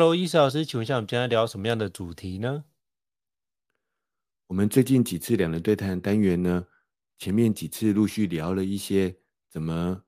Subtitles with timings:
[0.00, 2.64] Hello，医师老师，请问一下，我们今天聊什么样的主题呢？
[4.46, 6.66] 我们最近几次两人对谈单元呢，
[7.18, 9.14] 前面几次陆续聊了一些
[9.50, 10.02] 怎么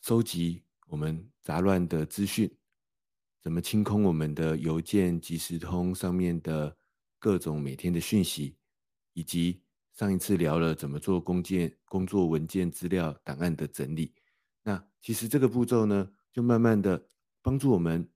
[0.00, 2.50] 收集我们杂乱的资讯，
[3.42, 6.74] 怎么清空我们的邮件、即时通上面的
[7.18, 8.56] 各种每天的讯息，
[9.12, 9.60] 以及
[9.92, 14.14] 上一次聊了怎么做工件、工作文件、资料档案的整理。
[14.62, 17.06] 那其实这个步骤呢，就慢慢的
[17.42, 18.08] 帮助我们。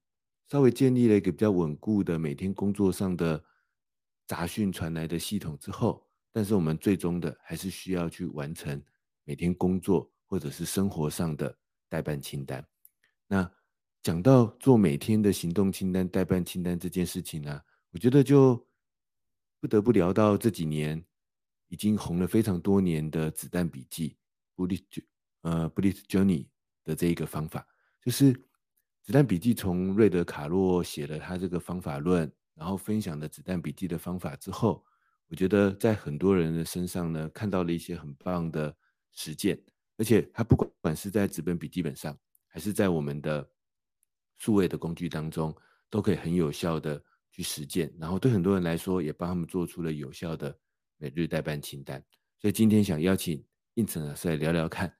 [0.52, 3.42] 稍微建立了一个比较稳固的每天工作上的
[4.26, 8.78] 杂讯传来的系统之后，但是我们最终的还是需要去完成
[9.24, 11.56] 每天工作或者是生活上的
[11.88, 12.62] 待办清单。
[13.26, 13.50] 那
[14.02, 17.58] 讲到做每天的行动清单、待办清单这件事情呢，
[17.90, 18.62] 我觉得就
[19.58, 21.02] 不得不聊到这几年
[21.68, 24.18] 已经红了非常多年的子弹笔记
[24.54, 24.82] （Bullet
[25.40, 26.48] 呃 Bullet Journey）
[26.84, 27.66] 的这一个方法，
[28.04, 28.38] 就是。
[29.02, 34.84] 子弹笔记从瑞德卡洛写了他这个方法论，然后分享了子弹笔记的方法之后，
[35.26, 38.74] 我觉得在很多人的身上呢，看到了一些很棒的
[39.10, 39.60] 实践，
[39.96, 43.50] 而且他不管是在纸本笔记本上，还是在我们的
[44.36, 45.52] 数位的工具当中，
[45.90, 47.02] 都可以很有效的
[47.32, 50.56] 去实践，然后对很多人来说，也帮他们做出了有效的
[50.98, 52.00] 每日代办清单。
[52.38, 54.94] 所以今天想邀请胤丞老师来聊聊看，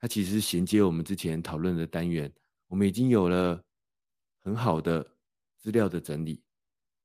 [0.00, 2.32] 他其实衔接我们之前讨论的单元。
[2.68, 3.62] 我们已经有了
[4.42, 5.06] 很好的
[5.56, 6.42] 资料的整理，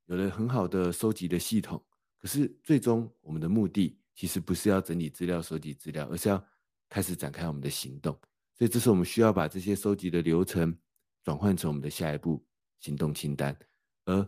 [0.05, 1.83] 有了很好的收集的系统。
[2.17, 6.43] 可是最终我们的目的其实不是要整理资料、收集资料，而是要
[6.89, 8.13] 开始展开我们的行动。
[8.53, 10.77] 所以这是我们需要把这些收集的流程
[11.23, 12.45] 转换成我们的下一步
[12.79, 13.57] 行动清单，
[14.05, 14.27] 而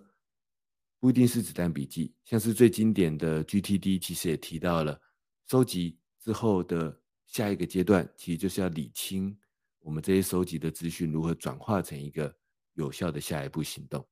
[0.99, 4.99] 不一定是子弹笔记，像是最经典的 GTD，其实也提到了
[5.47, 9.37] 收集之后的下一个阶段，其实就是要理清。
[9.83, 12.33] 我们这些收集的资讯如何转化成一个
[12.73, 14.07] 有效的下一步行动？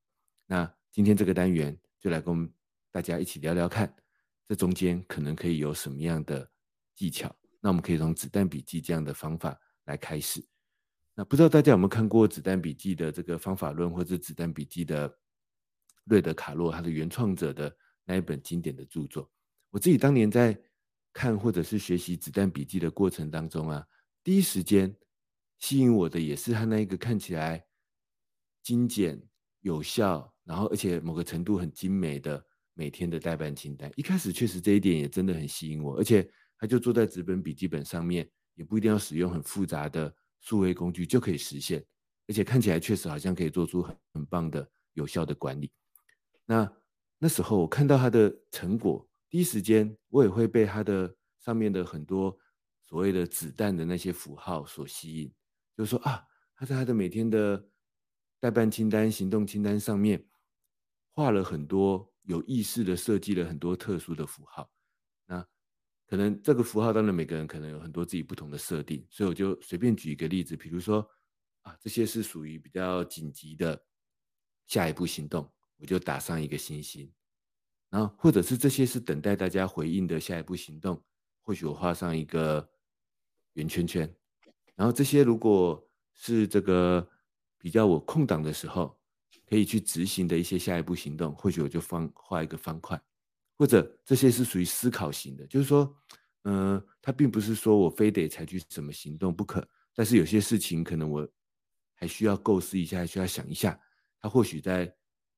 [0.46, 2.48] 那今天这个单元就来跟
[2.90, 3.92] 大家一起聊聊看，
[4.46, 6.48] 这中间可能可以有什么样的
[6.94, 7.34] 技巧？
[7.58, 10.44] 那我们可以从子弹笔记这样的方法来开始。
[11.14, 15.10] 那不知道大家有没有看过子弹笔记的这个方法论，或者子弹笔记的
[16.04, 17.74] 瑞德卡洛他的原创者的
[18.04, 19.30] 那一本经典的著作？
[19.70, 20.54] 我自己当年在
[21.14, 23.86] 看或者是学习子弹笔记的过程当中啊，
[24.22, 24.94] 第一时间。
[25.62, 27.64] 吸引我的也是他那一个看起来
[28.64, 29.22] 精简、
[29.60, 33.88] 有效，然后而且某个程度很精美的每天的待办清单。
[33.94, 36.28] 一开始确实这一点也真的很吸引我，而且
[36.58, 41.80] 他就坐在纸本笔记本上面，也不一定要使用很复杂的数位工具就可以实现，
[42.26, 45.70] 而且看起来确实好像可以做出很很棒的有效的管理。
[46.44, 46.68] 那
[47.18, 52.36] 那时候我看到他的成果，第一时间我也会被他的上面的很多
[52.80, 55.32] 所谓的子弹的那些符号所吸引。
[55.76, 57.68] 就是说啊，他在他的每天的
[58.38, 60.26] 待办清单、行动清单上面
[61.10, 64.70] 画了很多有意识的设计了很多特殊的符号。
[65.26, 65.46] 那
[66.06, 71.08] 可能这个符号当然每个人可能有很多自己不同的设定，所以我就随便举一个例子，比如说
[71.62, 73.82] 啊，这些是属于比较紧急的
[74.66, 77.10] 下一步行动，我就打上一个星星。
[77.88, 81.02] 然后或者是这些是等待大家回应的下一步行动，
[81.40, 82.70] 或许我画上一个
[83.52, 84.14] 圆圈圈。
[84.82, 85.80] 然后这些如果
[86.12, 87.08] 是这个
[87.56, 88.98] 比较我空档的时候
[89.48, 93.00] 可以去执行的一些下一步行动，或许我就方画一个方块，
[93.56, 95.96] 或者这些是属于思考型的，就是说
[96.42, 99.64] 呃，它并不是说我非得采取什么行动不可，
[99.94, 101.28] 但是有些事情可能我
[101.94, 103.80] 还需要构思一下，还需要想一下。
[104.20, 104.92] 它或许在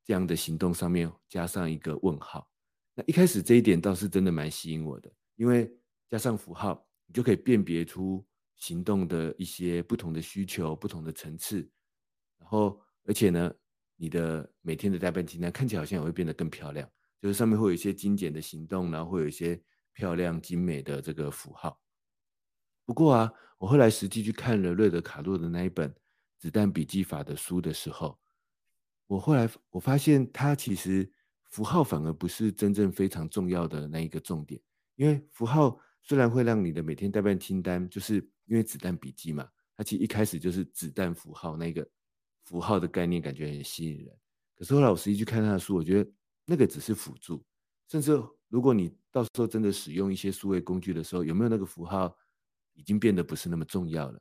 [0.06, 2.48] 这样的行动上面加上一个问号。
[2.94, 5.70] 那一开始这一点倒是真的蛮吸引我的，因为
[6.08, 8.24] 加上符号，你就可以辨别出
[8.56, 11.68] 行动的一些不同的需求、不同的层次。
[12.38, 13.52] 然后，而且呢，
[13.96, 16.88] 你的每天的待办清单看起来好像也会变得更漂亮，
[17.20, 19.62] 就是上面会有一些精简的行动，然后会有一些。
[19.96, 21.80] 漂亮精美的这个符号。
[22.84, 25.88] 不过啊，我后来实际去看了瑞德卡洛的那一本
[26.36, 28.18] 《子弹笔记法》的书的时候，
[29.06, 31.08] 我后来我发现，它其实
[31.44, 34.60] 符号反而不是真正非常重要的那一个重点。
[34.96, 41.88] 因为符号虽然会让你的每天待办清单，就是因为子弹笔记嘛，它其实一开始就是子弹符号那个
[42.44, 44.16] 符号的概念，感觉很吸引人。
[44.54, 46.10] 可是后来我实际去看他的书，我觉得
[46.44, 47.44] 那个只是辅助，
[47.88, 48.20] 甚至。
[48.50, 52.16] 如果你到时候真的使用一些数位工具的时候，有没有那个符号，
[52.74, 54.20] 已经变得不是那么重要了。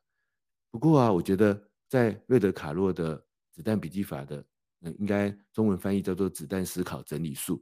[0.72, 3.16] 不过啊，我觉得在瑞德卡洛的
[3.52, 4.44] 《子弹笔记法》的，
[4.82, 7.58] 嗯，应该中文翻译叫做《子弹思考整理术》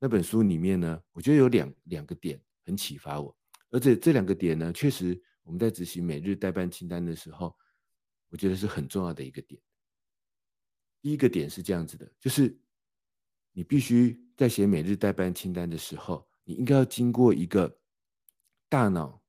[0.00, 3.36] 那本书里面呢，我觉得有两两个点很启发我，
[3.70, 7.56] 而且这两个点呢，确实我们在执行每日待办清单的时候，
[8.28, 9.60] 我觉得是很重要的一个点。
[11.00, 12.58] 第一个点是这样子的，就是。
[13.52, 17.80] 你必须在写每日待办清单的时候，你应该要经过一个
[18.68, 19.20] 大脑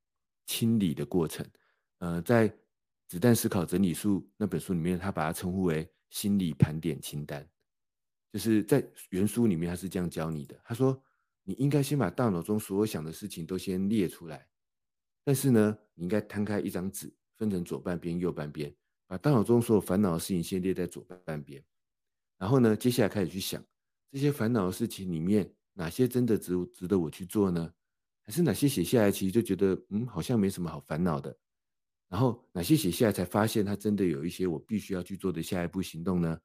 [0.45, 1.43] 清理的过程。
[1.97, 2.47] 呃，在
[3.07, 7.45] 《子弹思考整理术》那本书里面，他把它称呼为心理盘点清单。
[8.31, 10.55] 就是在原书里面，他是这样教你的。
[10.65, 11.03] 他说，
[11.41, 14.47] 你应该先把大脑中所有想的事情都先列出来，
[15.23, 18.73] 但是呢，你应该摊开一张纸，分成左半边、右半边，
[19.07, 21.63] 把大脑中所有烦恼的事情先列在左半边，
[22.37, 23.63] 然后呢，接下来开始去想。
[24.11, 27.73] 这些烦恼的事情里面，哪些真的值值得我去做呢？
[28.23, 31.35] 还是哪些写下来其实就觉得，嗯，好像没什么好烦恼的。
[32.09, 36.37] 然后哪些写下来才发现，它真的有一些我必须要去做的下一步行动呢？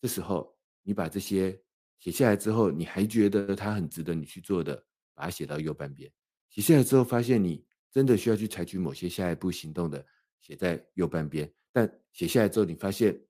[0.00, 0.52] 这时候
[0.82, 1.56] 你把这些
[1.98, 4.74] 写下来之后，你还觉得它很值得你去做的，
[5.14, 6.10] 把它写到右半边。
[6.50, 7.64] 写下来之后，发现你
[7.98, 10.06] 真的需要去采取某些下一步行动的，
[10.40, 11.52] 写在右半边。
[11.72, 13.20] 但写下来之后，你发现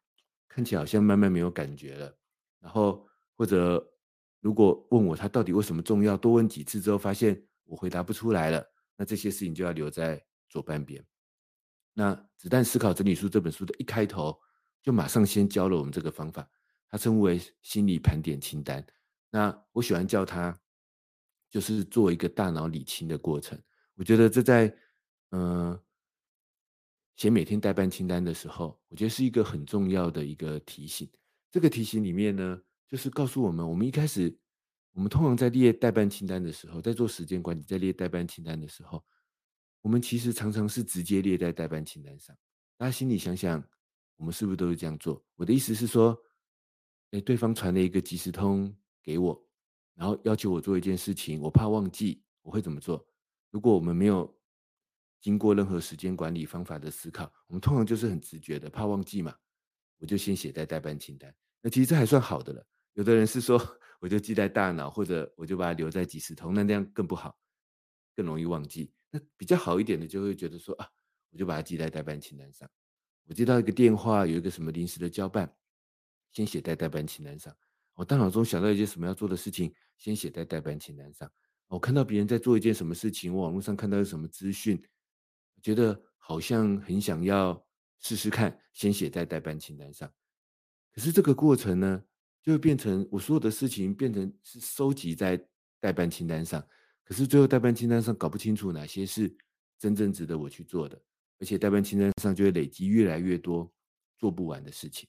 [0.47, 2.19] 看起来好像慢慢没有感觉了，
[2.61, 3.03] 然后。
[3.39, 3.89] 或者，
[4.41, 8.67] 如果问我他到底为什么重要，多问几次之后发现我回答不出来了，
[8.97, 11.01] 那这些事情就要留在左半边。
[11.95, 14.37] 那《子弹思考整理书》这本书的一开头
[14.83, 16.51] 就马上先教了我们这个方法，
[16.91, 18.85] 它称为心理盘点清单。
[19.31, 20.53] 那我喜欢叫它
[21.49, 23.57] 就是做一个大脑理清的过程。
[23.99, 24.75] 我觉得这在
[25.33, 25.79] 嗯、
[27.17, 31.07] 写每天待办清单的时候，我觉得是一个很重要的一个提醒。
[31.51, 32.63] 这个提醒里面呢。
[32.91, 34.35] 就是告诉我们，我们一开始，
[34.93, 39.05] 我们通常在列待办清单的时候，在做时间管理，在列待办清单的时候，
[39.83, 42.35] 我们其实常常是直接列在待办清单上。
[42.79, 43.63] 大家心里想想，
[44.17, 45.23] 我们是不是都是这样做？
[45.37, 46.19] 我的意思是说，
[47.11, 49.47] 诶，对方传了一个即时通给我，
[49.95, 53.07] 然后要求我做一件事情，我怕忘记，我会怎么做？
[53.51, 54.33] 如果我们没有
[55.21, 59.35] 经过任何时间管理方法的思考，我们通常就是很直觉的，怕忘记嘛，
[59.99, 61.35] 我就先写在待办清单。
[61.61, 62.65] 那其实这还算好的了。
[62.93, 63.61] 有的人是说，
[64.01, 67.37] 我就记在大脑，或者我就把它留在即时通，那那样更不好，
[68.15, 68.93] 更容易忘记。
[69.11, 70.89] 那比较好一点的，就会觉得说啊，
[71.31, 72.69] 我就把它记在待办清单上。
[73.25, 75.53] 我接到一个电话，有一个什么临时的交办，
[76.31, 77.55] 先写在待办清单上。
[77.95, 81.31] 我大脑中想到一些什么要做的事情，先写在待办清单上。
[81.69, 84.83] 我看到别人在做一件什么事情，我网络上看到有什么资讯，
[85.63, 87.65] 觉得好像很想要
[88.01, 90.11] 试试看，先写在待办清单上。
[90.93, 92.03] 可是这个过程呢，
[92.43, 95.39] 就会变成我所有的事情变成是收集在
[95.79, 96.67] 待办清单上，
[97.05, 99.33] 可是最后待办清单上搞不清楚哪些是
[99.79, 101.01] 真正值得我去做的，
[101.39, 103.71] 而且待办清单上就会累积越来越多
[104.17, 105.09] 做不完的事情。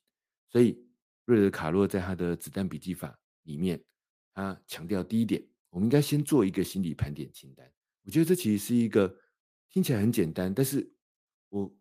[0.49, 0.85] 所以
[1.25, 3.81] 瑞德卡洛在他的子弹笔记法里面，
[4.33, 7.71] 他强调第一点，我们应该先做一个心理盘点清单。
[8.03, 9.15] 我觉得这其实是一个
[9.69, 10.91] 听起来很简单，但是
[11.49, 11.71] 我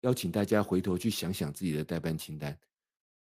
[0.00, 2.58] 邀请大家回头去想想自己的待办清单。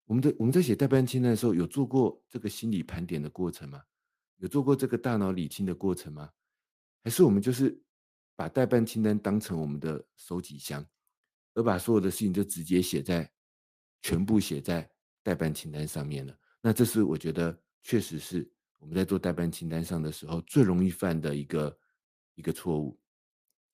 [0.05, 3.83] 我们的我们在写待办清单的时候，有做过这个心理盘点的过程吗？
[4.37, 6.29] 有做过这个大脑理清的过程吗？
[7.03, 7.81] 还是我们就是
[8.35, 10.85] 把待办清单当成我们的收集箱，
[11.53, 13.31] 而把所有的事情就直接写在
[14.01, 14.89] 全部写在
[15.23, 16.37] 待办清单上面了？
[16.61, 18.51] 那这是我觉得确实是
[18.85, 21.75] 我们在做待办清单上的时候最容易犯的一个
[22.35, 22.95] 一个错误。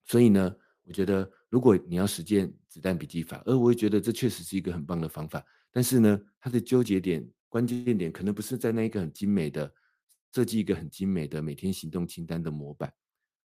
[0.06, 5.46] 所以呢，我觉得如果你要实践子弹笔记法，而我也觉得这确实是一个很棒的方法。
[5.70, 9.70] 但是呢，它的纠结点、关键点可能不是在那一个很精美的
[10.34, 12.94] 设计一个很精美的每天行动清单的模板，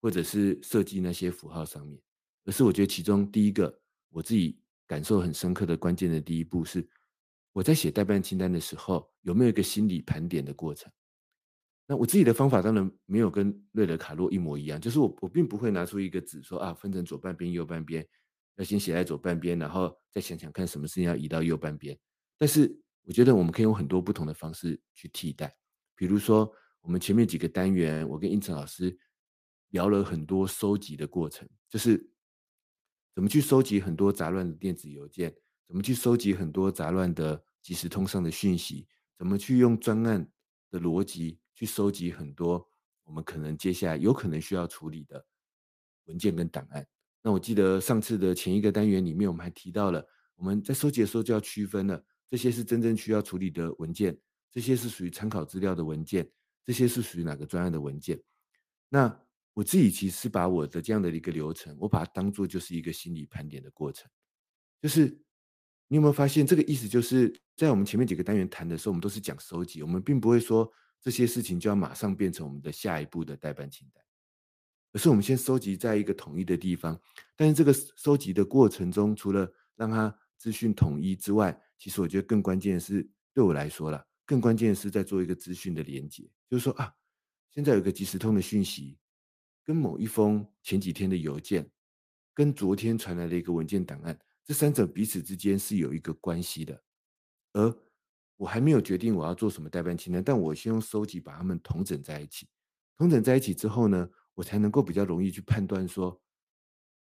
[0.02, 2.02] 或者是设计那些符号上面，
[2.46, 3.78] 而是我觉得其中第一个
[4.12, 6.88] 我自己感受很深刻的关键的第一步是，
[7.52, 10.90] 我在写代办清单的时候有没有一个心理盘点的过程。
[11.92, 18.08] 那我自己的方法当然没有跟瑞德卡洛一模一样，就是我我并不会拿出一个纸说啊，分成左半边、右半边，
[18.58, 21.98] 要先写在左半边，然后再想想看什么事情要移到右半边。
[22.38, 25.52] 但是我觉得我们可以用很多不同的方式去替代，
[25.96, 28.96] 比如说我们前面几个单元，我跟胤丞老师
[29.70, 32.08] 聊了很多收集的过程，就是
[33.16, 35.36] 怎么去收集很多杂乱的电子邮件，
[35.68, 40.30] 怎么去收集很多杂乱的即时通上的讯息，怎么去用专案
[40.70, 41.40] 的逻辑。
[41.60, 42.66] 去收集很多
[43.04, 45.26] 我们可能接下来有可能需要处理的
[46.06, 46.88] 文件跟档案。
[47.22, 50.02] 那我记得上次的前一个单元里面，我们还提到了
[50.38, 54.18] 我们在收集的时候就要区分了，这些是真正需要处理的文件，
[54.50, 56.32] 这些是属于参考资料的文件，
[56.64, 58.18] 这些是属于哪个专案的文件。
[58.88, 59.22] 那
[59.54, 64.10] 我自己其实把我的这样的一个流程，我把它当做就是一个心理盘点的过程。
[64.82, 65.08] 就是
[65.90, 70.72] 你有没有发现，这个意思就是在我们前面几个单元谈的时候，我们都是讲收集，我们并不会说。
[71.02, 74.04] 这些事情就要马上变成我们的下一步的待办清单，
[74.92, 77.00] 而是我们先收集在一个统一的地方。
[77.38, 86.94] 但是这个收集的过程中，除了让它资讯统一之外，其实我觉得更关键的是，对我来说啦，更关键的是在做一个资讯的连接，就是说啊，
[87.50, 88.98] 现在有个即时通的讯息，
[89.64, 91.70] 跟某一封前几天的邮件，
[92.34, 96.84] 跟昨天传来的一个文件档案，这三者彼此之间是有一个关系的，
[97.54, 97.74] 而。
[98.40, 102.48] 我还没有决定我要做什么代办清单，但我先用收集把它们统整在一起。
[102.98, 106.18] 统整在一起之后呢，我才能够比较容易去判断说，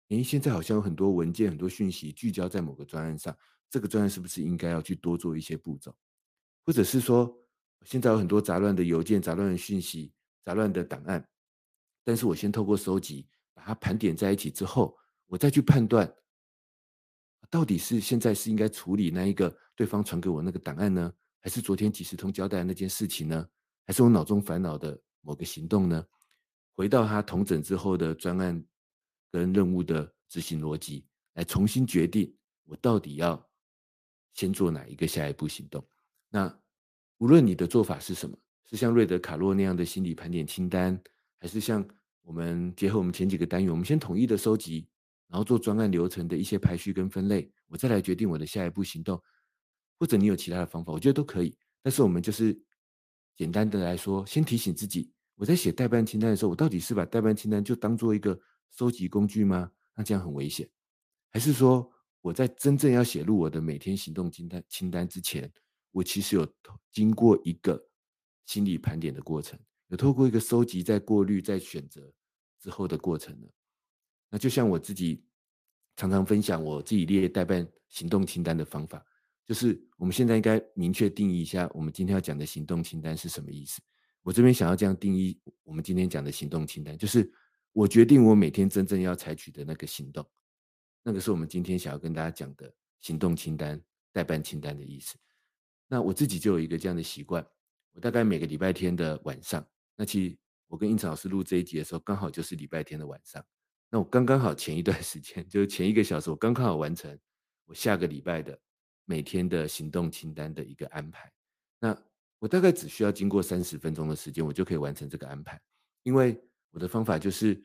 [0.10, 3.34] 诶，现在好像有很多文件、很多讯息聚焦在某个专案上，
[3.70, 5.96] 这个专案是不是应该要去多做一些步骤？
[6.66, 7.34] 或者是说，
[7.86, 10.12] 现在有很多杂乱的邮件、杂乱的讯息、
[10.44, 11.26] 杂乱的档案，
[12.04, 16.14] 但是我先透过收集把它盘点在一起之后，我再去判断，
[17.50, 21.14] 到底是现在是应该处理那一个对方传给我那个档案呢？
[21.42, 23.48] 还是昨天即时通交代的那件事情呢？
[23.86, 26.06] 还是我脑中烦恼的某个行动呢？
[26.76, 28.64] 回到他统整之后的专案
[29.32, 32.34] 跟任务的执行逻辑，来重新决定
[32.66, 33.44] 我到底要
[34.34, 35.86] 先做哪一个下一步行动。
[36.30, 36.56] 那
[37.18, 41.02] 无论你的做法是什么，是像瑞德卡洛那样的心理盘点清单，
[41.38, 41.86] 还是像
[42.22, 44.88] 我们结合我们前几个单元，我们先统一的收集，
[45.28, 49.22] 然后做专案流程的一些排序跟分类，我再来决定我的下一步行动。
[50.00, 51.56] 或者你有其他的方法，我觉得都可以。
[51.84, 52.58] 但是我们就是
[53.36, 58.40] 简单的来说，先提醒自己：我在写待办清单的时候，我到底是把待办清单就当做一个
[58.72, 59.70] 收集工具吗？
[59.96, 60.68] 那这样很危险。
[61.30, 61.92] 还是说
[62.22, 65.52] 我在真正要写入我的每天行动清单清单之前，
[65.92, 66.48] 我其实有
[66.92, 67.82] 经过一个
[68.46, 72.12] 心理盘点的过程，有透过一个收集、再过滤、再选择
[72.60, 73.48] 之后的过程呢？
[74.30, 75.24] 那就像我自己
[75.96, 79.06] 常常分享我自己列待办行动清单的方法。
[79.50, 83.82] 就是我们现在应该明确定义一下，我们今天要讲的行动清单是什么意思。
[84.22, 87.28] 我这边想要这样定义我们今天讲的行动清单，就是
[87.74, 90.24] 我决定我每天真正要采取的那个行动，
[91.02, 93.82] 那个是我们今天想要跟大家讲的行动清单、
[94.14, 95.18] 待办清单的意思。
[95.88, 97.44] 那我自己就有一个这样的习惯，
[97.94, 100.38] 我大概每个礼拜天的晚上，那其实
[100.68, 103.44] 我跟胤丞老师录这一集的时候，刚好就是礼拜天的晚上。
[103.90, 107.18] 那我刚刚好前一段时间， 就是前一个小时，我刚刚好完成
[107.66, 108.60] 我下个礼拜的。
[109.10, 111.34] 每天的行动清单的一个安排，
[111.80, 112.00] 那
[112.38, 115.60] 我大概只需要经过三十分钟的时间，我就可以完成这个安排。
[116.04, 116.40] 因为
[116.70, 117.60] 我的方法就是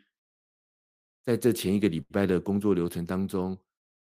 [1.22, 3.58] 在这前一个礼拜的工作流程当中，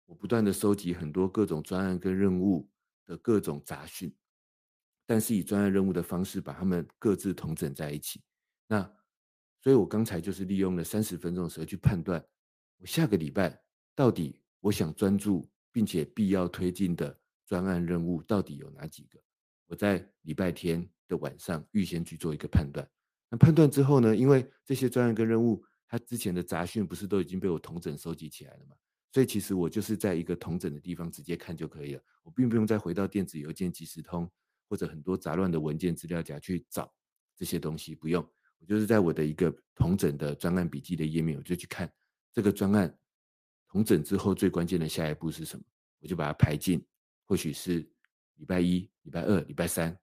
[0.07, 2.67] 我不断的收集很多各种专案跟任务
[3.05, 4.11] 的各种杂讯，
[5.05, 8.23] 但是以专案任务的方式把它们各自统整在一起。
[8.67, 8.81] 那
[9.61, 12.25] 所以我刚才就是利用了三十分钟的时候去判断，
[12.77, 13.61] 我下个礼拜
[13.93, 15.47] 到底我想专注。
[15.71, 19.19] 并且必要推进的专案任务到底有哪几个？
[19.67, 22.87] 我在礼拜天的晚上预先去做一个判断。
[23.29, 24.15] 那判断之后呢？
[24.15, 28.75] 因为这些专案跟任务，它之前的杂讯不是都已经被我统整收集起来了吗？
[29.11, 32.01] 所以其实我就是在一个统整的地方直接看就可以了。
[32.23, 34.29] 我并不用再回到电子邮件、即时通
[34.67, 36.91] 或者很多杂乱的文件资料夹去找
[37.35, 38.27] 这些东西，不用。
[38.59, 41.91] 我就是在我的一个统整的专案笔记的页面，我就去看
[42.33, 42.95] 这个专案。
[43.71, 45.63] 统整之后，最关键的下一步是什么？
[45.99, 46.83] 我就把它排进，
[47.25, 47.87] 或许是
[48.35, 49.95] 礼拜一、礼拜二、礼拜三。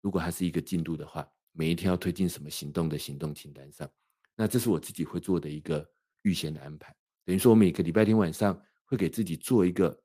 [0.00, 3.88] 如果它是一个进度的话，每一天要推进什么行动的行动清单上。
[4.34, 5.88] 那这是我自己会做的一个
[6.22, 6.96] 预先的安排。
[7.24, 10.02] 等于说，我每个礼拜天晚上会给自己做一个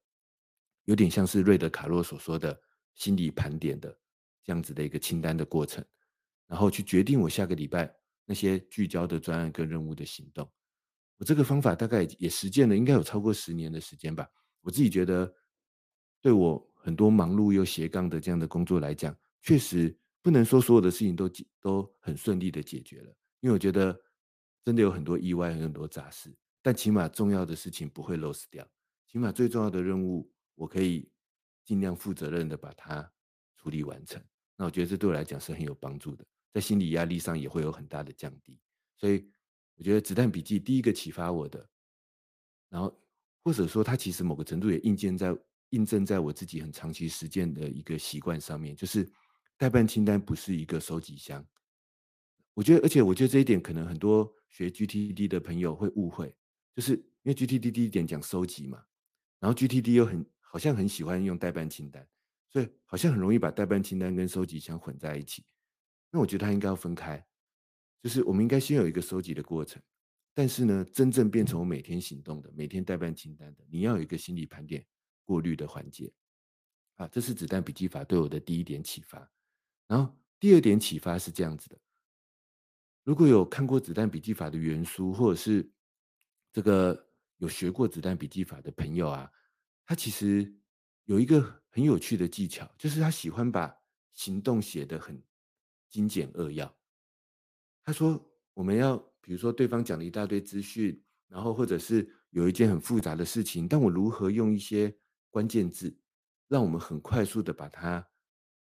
[0.84, 2.62] 有点像是瑞德卡洛所说的
[2.94, 3.98] 心理盘点的
[4.44, 5.84] 这样子的一个清单的过程，
[6.48, 7.92] 然后去决定我下个礼拜
[8.26, 10.48] 那些聚焦的专案跟任务的行动。
[11.18, 14.28] 我这个方法大概也实践了，应该有超过十年的时间吧。
[14.62, 15.34] 我自己觉得，
[16.22, 21.30] 对我很多忙碌又斜杠的这样的工作来讲，确实不能说所有的事情都
[21.62, 23.98] 都很顺利的解决了，因为我觉得
[24.64, 26.36] 真的有很多意外，很多杂事。
[26.62, 28.68] 但起码重要的事情不会 lose 掉，
[29.08, 31.10] 起码最重要的任务，我可以
[31.64, 33.08] 尽量负责任的把它
[33.56, 34.20] 处理完成。
[34.58, 38.60] 那我觉得这对我来讲是很有帮助的，在心理压力上也会有很大的降低。
[38.98, 39.30] 所以
[39.76, 41.70] 我觉得《子弹笔记》第一个启发我的，
[42.70, 42.94] 然后
[43.44, 45.38] 或者说它其实某个程度也印证在
[45.70, 49.10] 印证在我自己很长期实践的一个习惯上面，就是
[49.58, 51.46] 代办清单不是一个收集箱。
[52.54, 56.34] 我觉得，而且我觉得这一点可能很多学 GTD 的朋友会误会，
[56.74, 58.82] 就是因为 GTD 第一点讲收集嘛，
[59.40, 62.08] 然后 GTD 又很好像很喜欢用代办清单。
[62.48, 65.44] 所以好像很容易把代办清单跟收集箱混在一起。
[66.10, 67.22] 那我觉得它应该要分开，
[68.06, 69.82] 就是我们应该先有一个收集的过程，
[70.32, 74.86] 但是呢，真正变成我每天行动的、每天代办清单的，你要有一个心理盘点、
[75.24, 76.14] 过滤的环节。
[76.98, 79.28] 啊，这是子弹笔记法对我的第一点启发。
[79.88, 81.80] 然后第二点启发是这样子的：
[83.04, 85.68] 如果有看过子弹笔记法的原书，或者是
[86.54, 89.32] 这个有学过子弹笔记法的朋友啊，
[89.84, 90.56] 他其实。
[91.08, 93.72] 有一个很有趣的技巧，就是他喜欢把
[94.16, 95.24] 行动写得很
[95.88, 96.76] 精简扼要。
[97.86, 98.20] 他说
[98.54, 104.94] ：“我们要，比如说对方讲了一大堆资讯，然后或者是有一件很复杂的事情，但我如何用一些
[105.30, 105.96] 关键字，
[106.48, 108.06] 让我们很快速的把它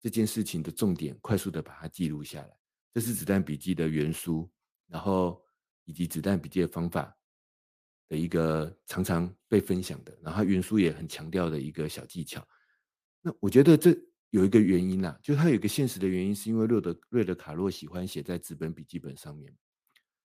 [0.00, 2.58] 这件事情的重点快速的把它记录下来。”
[2.92, 4.50] 这是子弹笔记的原书，
[4.88, 5.40] 然后
[5.84, 7.16] 以及子弹笔记的方法。
[8.08, 12.46] 的一个常常被分享的，然后原书也很强调的一个小技巧。
[13.20, 13.90] 那我觉得这
[14.30, 19.54] 有一个原因呐、啊，就它有一个现实的原因，是因为瑞德瑞德卡洛喜欢写在纸本笔记本上面。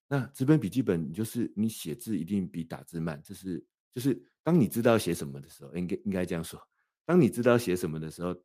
[0.08, 6.62] 那纸本笔记本，就是你写字一定比打字慢，这是就是当你知道写什么的时候，应该应该这样说，
[7.06, 8.36] 当你知道写什么的时候，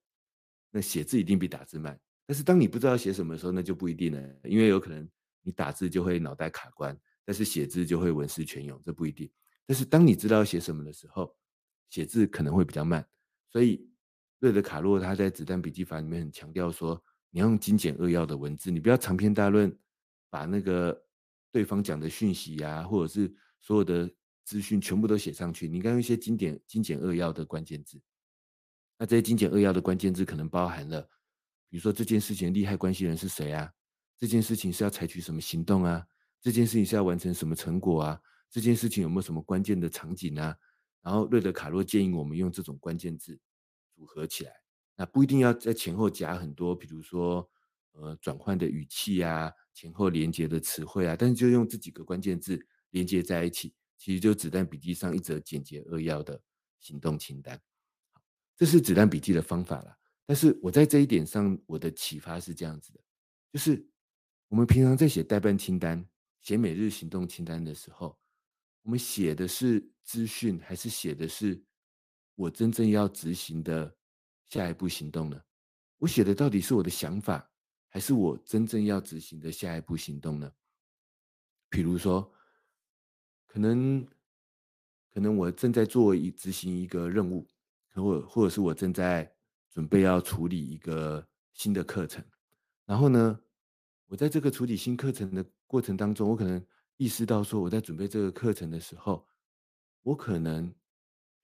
[0.71, 1.99] 那写字一定比打字慢。
[2.25, 5.09] 但是当你不知道写什么的时候，那就不一定了，因为有可能
[5.43, 6.97] 你打字就会脑袋卡关。
[7.25, 9.29] 但是写字就会文思泉涌，这不一定。
[9.67, 11.37] 但是当你知道写什么的时候，
[11.91, 13.05] 写字可能会比较慢。
[13.49, 13.85] 所以
[14.39, 19.75] 瑞德卡洛他在子弹笔记法里面很强调说，你要用精简扼要的文字，你不要长篇大论，
[20.29, 21.03] 把那个
[21.51, 24.11] 对方讲的讯息呀、啊，或者是所有的
[24.45, 25.69] 资讯全部都写上去。
[25.69, 28.01] 你应该用一些经典、精简扼要的关键字。
[28.99, 31.03] 那这些精简扼要的关键字可能包含了，
[31.69, 33.73] 比如说这件事情利害关系人是谁啊？
[34.19, 36.07] 这件事情是要采取什么行动啊？
[36.41, 38.21] 这件事情是要完成什么成果啊？
[38.51, 40.57] 这件事情有没有什么关键的场景啊？
[41.03, 43.39] 然后瑞德卡洛建议我们用这种关键字
[43.97, 44.53] 组合起来，
[44.95, 47.49] 那不一定要在前后夹很多，比如说
[47.93, 56.39] 呃转换的语气啊，前后连接的词汇啊，但是就用这几个关键字连接在一起，其实就子弹笔记上一则简洁扼要的
[56.79, 57.59] 行动清单。
[58.55, 59.97] 这是子弹笔记的方法啦。
[60.27, 63.01] 但是我在这一点上，我的启发是这样子的，
[63.51, 63.89] 就是
[64.49, 66.07] 我们平常在写待办清单。
[66.43, 68.17] 写每日行动清单的时候，
[68.83, 71.61] 我们写的是资讯，还是写的是
[72.37, 73.93] 我真正要执行的
[74.45, 75.43] 下一步行动呢？
[75.99, 77.51] 我写的到底是我的想法，
[77.89, 80.53] 还是我真正要执行的下一步行动呢？
[81.69, 82.31] 比如说，
[83.47, 84.07] 可能
[85.13, 87.49] 可能我正在做一执行一个任务，
[87.95, 89.35] 或或者是我正在
[89.71, 92.23] 准备要处理一个新的课程，
[92.85, 93.41] 然后呢，
[94.07, 96.65] 我在这个处理新课程的过程当中，我可能
[96.99, 99.27] 意识到说，我在准备这个课程的时候，
[100.03, 100.73] 我可能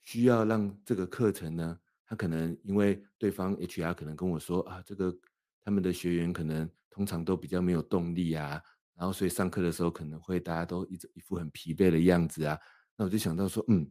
[0.02, 5.16] 需要让这个课程呢，他可能因为对方 HR 可能跟我说啊，这个
[5.62, 8.62] 他们的学员可能通常都比较没有动力啊，
[8.94, 12.58] 然后所以上课的时候可能会大家都一一副很疲惫的样子啊，
[12.96, 13.90] 那我就想到说，嗯，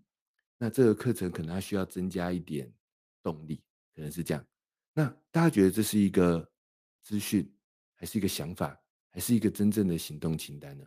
[0.57, 2.71] 那这个课程可能他需要增加一点
[3.23, 3.63] 动力，
[3.95, 4.45] 可能是这样。
[4.93, 6.51] 那大家觉得这是一个
[7.01, 7.49] 资讯？
[7.95, 8.75] 还是一个想法，
[9.11, 10.83] 还是一个真正的行动清单呢？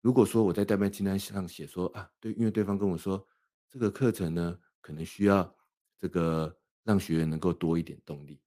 [0.00, 3.26] 如果说我在代办清单上写说啊，对，因为对方跟我说
[3.70, 5.56] 这个课程呢，可能需要
[5.98, 8.40] 这个让学员能够多一点动力，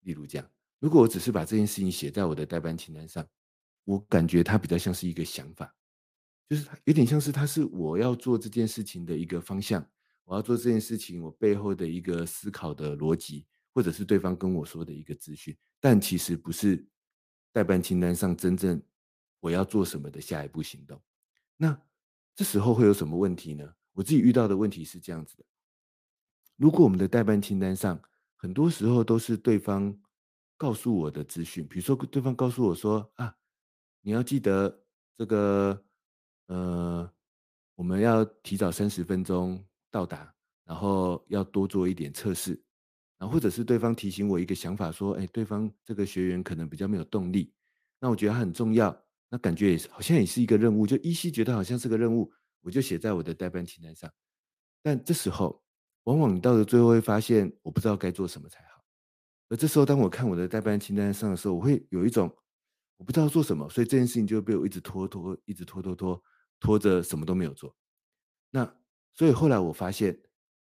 [0.00, 0.50] 例如这样。
[0.78, 3.26] 如果我只是把这件事情写在我的代办清单上，
[3.84, 5.74] 我感觉它比较像是一个想法，
[6.48, 9.86] 就是有点像是它是我要做这件事情的一个方向，
[10.24, 13.46] 我要做这件事情我背后的一个思考的逻辑。
[13.74, 16.86] 或者是对方跟我说的一个资讯，但其实不是
[17.52, 18.78] 代办清单上真正
[19.40, 21.02] 我要做什么的下一步行动。
[21.56, 21.80] 那
[22.34, 23.74] 这时候会有什么问题呢？
[23.92, 25.44] 我自己遇到的问题是这样子的：
[26.56, 28.00] 如果我们的代办清单上
[28.36, 29.96] 很多时候都是对方
[30.56, 33.34] 告诉我的资讯，比如说对方告诉我说啊，
[34.00, 34.84] 你要记得
[35.16, 35.84] 这个，
[36.46, 37.12] 呃，
[37.74, 42.52] 我们要提早三十分钟到达，然后要多做一点测试，
[43.18, 47.52] 然后或者是对方提醒我一个想法，说，哎，对方这个学员可能比较没有动力，
[48.00, 48.96] 那我觉得他很重要，
[49.28, 54.10] 那感觉也是好像也是一个任务，就依稀觉得好像是个任务，我就写在我的待办清单上。
[54.82, 55.62] 但这时候，
[56.04, 58.82] 往往你到了最后会发现，我不知道该做什么才好。
[59.50, 62.34] 而这时候，当我看我的待办清单上的时候，我会有一种。
[62.98, 66.22] 我不知道做什么，所以这件事情就被我一直拖拖，一直拖拖拖，
[66.60, 67.74] 拖着什么都没有做。
[68.48, 68.76] 那
[69.12, 70.16] 所以后来我发现，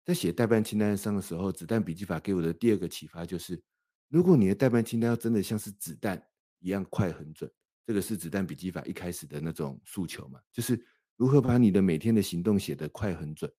[0.04, 3.62] 在写待办清单上的时候，子弹笔记法给我的第二个启发就是，
[4.08, 6.22] 如果你的待办清单要真的像是子弹
[6.58, 7.50] 一样快很准，
[7.86, 10.76] 这个是子弹笔记法一开始的那种诉求嘛，就是
[11.16, 13.52] 如何把你的每天的行动写得快很准。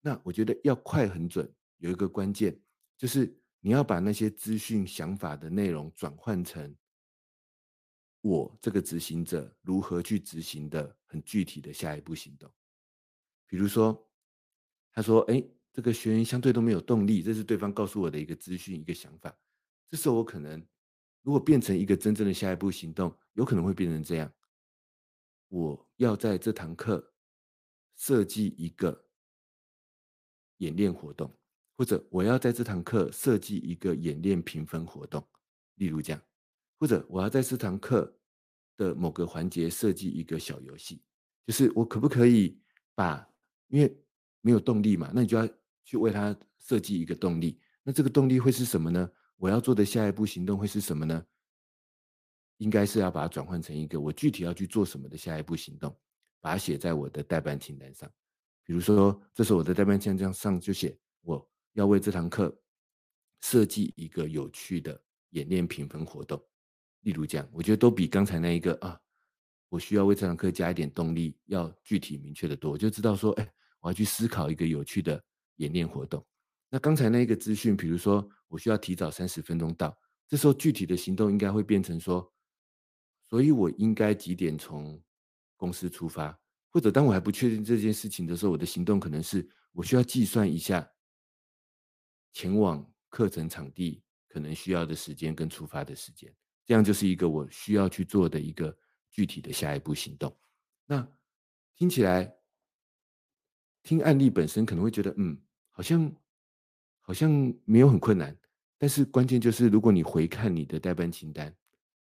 [0.00, 2.60] 那我觉得要快很准，有一个关键
[2.96, 6.74] 就是你要把那些资讯、想法的内容转换成。
[8.20, 12.50] 我这个执行者如何去执行的很具体的下一步行动，
[13.46, 14.06] 比如说，
[14.92, 19.34] 他说：“哎，这个学员相对都没有动力，这是对方告诉我的一个资讯，一个想法。”
[19.88, 20.60] 这时候我可能
[21.22, 24.30] 如果变成一个真正的下一步行动，有可能会变成这样：
[25.48, 27.12] 我要在这堂课
[27.96, 29.06] 设计一个
[30.58, 31.34] 演练活动，
[31.76, 35.26] 或者我要在这堂课设计一个演练评分活动，
[35.76, 36.22] 例如这样。
[36.78, 38.16] 或者我要在这堂课
[38.76, 41.02] 的某个环节设计一个小游戏，
[41.44, 42.60] 就是我可不可以
[42.94, 43.28] 把，
[43.66, 44.00] 因为
[44.40, 45.48] 没有动力嘛，那你就要
[45.82, 47.60] 去为他设计一个动力。
[47.82, 49.10] 那这个动力会是什么呢？
[49.38, 51.24] 我要做的下一步行动会是什么呢？
[52.58, 55.96] 应该是要把它转换成一个我具体要去做什么的下一步行动，
[56.40, 58.08] 把它写在我的待办清单上。
[58.64, 62.54] 比如说，这时候我的待办清单上就写我要为这堂课
[63.40, 66.38] 设计一个有趣的演练评分活动。
[67.02, 69.00] 例如这样，我觉得都比刚才那一个啊，
[69.68, 72.72] 我需要为这堂课加一点动力，要具体明确的多。
[72.72, 75.22] 我就知道说，哎，我要去思考一个有趣的
[75.56, 76.22] 演练活动。
[76.68, 82.30] 那刚才那一个资讯，比如说我需要提早三十分钟到，这时候具体的行动应该会变成说，
[83.28, 85.00] 所以我应该几点从
[85.56, 86.36] 公司出发？
[86.70, 90.88] 或者当我还不确定这件事情的时候，我的行动可能是我需要计算一下
[92.32, 96.32] 前往课程场地可能需要的时间跟出发的时间。
[96.64, 98.76] 这样就是一个我需要去做的一个
[99.10, 100.36] 具体的下一步行动。
[100.84, 101.06] 那
[101.74, 102.30] 听起来，
[103.82, 106.14] 听案例本身可能会觉得，嗯，好像
[107.00, 107.30] 好像
[107.64, 108.36] 没有很困难。
[108.76, 111.54] 但是关键就是，如果你回看你的待办清单，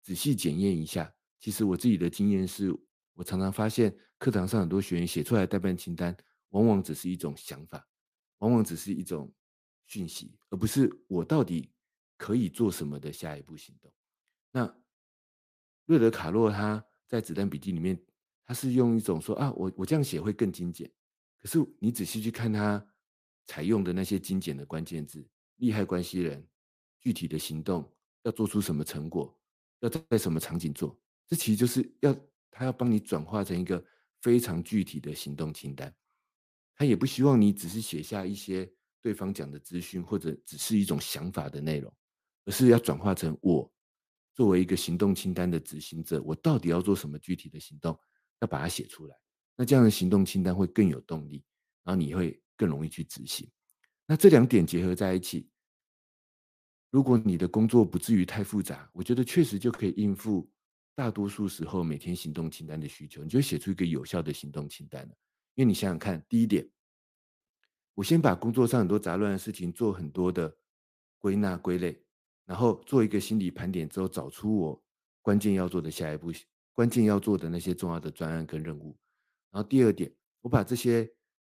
[0.10, 2.76] 仔细检验一下，其实我自己的经验是，
[3.13, 6.17] 我常常发现课堂上很多学员写出来的待办清单，
[6.50, 7.88] 往往只是一种想法，
[8.39, 9.32] 往往只是一种
[9.86, 11.69] 讯息，而不是我到底
[12.17, 13.93] 可以做什么的下一步行动。
[14.50, 14.76] 那
[15.86, 17.95] 瑞德卡洛他在子弹笔记里面，
[18.43, 20.91] 他是用一种说啊，我我这样写会更精简。
[21.39, 22.84] 可是你仔细去看他
[23.45, 25.24] 采用的那些精简的关键字，
[25.58, 26.43] 利害关系人、
[27.00, 27.88] 具体的行动，
[28.24, 29.39] 要做出什么成果，
[29.82, 32.15] 要在什么场景做，这其实就是要
[32.52, 33.84] 他要帮你转化成一个
[34.22, 35.94] 非常具体的行动清单。
[36.76, 41.94] 他也不希望你只是写下一些对方讲的资讯，或者只是一种想法的内容，
[42.46, 43.72] 而是要转化成我。
[44.34, 48.00] 作为一个行动清单的执行者，我到底要做什么具体的行动？
[48.39, 49.15] 要把它写出来。
[49.58, 51.44] 那这样的行动清单会更有动力，
[51.84, 53.46] 然后你会更容易去执行。
[54.06, 55.50] 那这两点结合在一起，
[56.89, 60.49] 如果你的工作不至于太复杂，我觉得确实就可以应付
[60.95, 63.23] 大多数时候每天行动清单的需求。
[63.23, 65.15] 你就写出一个有效的行动清单了。
[65.56, 66.67] 因为你想想看，第一点，
[67.93, 70.58] 我先把工作上很多杂乱的事情做很多的
[71.19, 72.02] 归纳归类。
[72.45, 74.84] 然后做一个心理盘点之后，找出我
[75.21, 76.32] 关键要做的下一步，
[76.73, 78.97] 关键要做的那些重要的专案跟任务。
[79.52, 81.08] 然后第二点，我把这些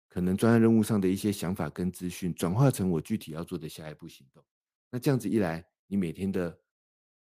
[0.09, 4.43] 可能专案任务上的一些想法跟资讯，转化成我具体要做的下一步行动。
[4.89, 6.57] 那这样子一来，你每天的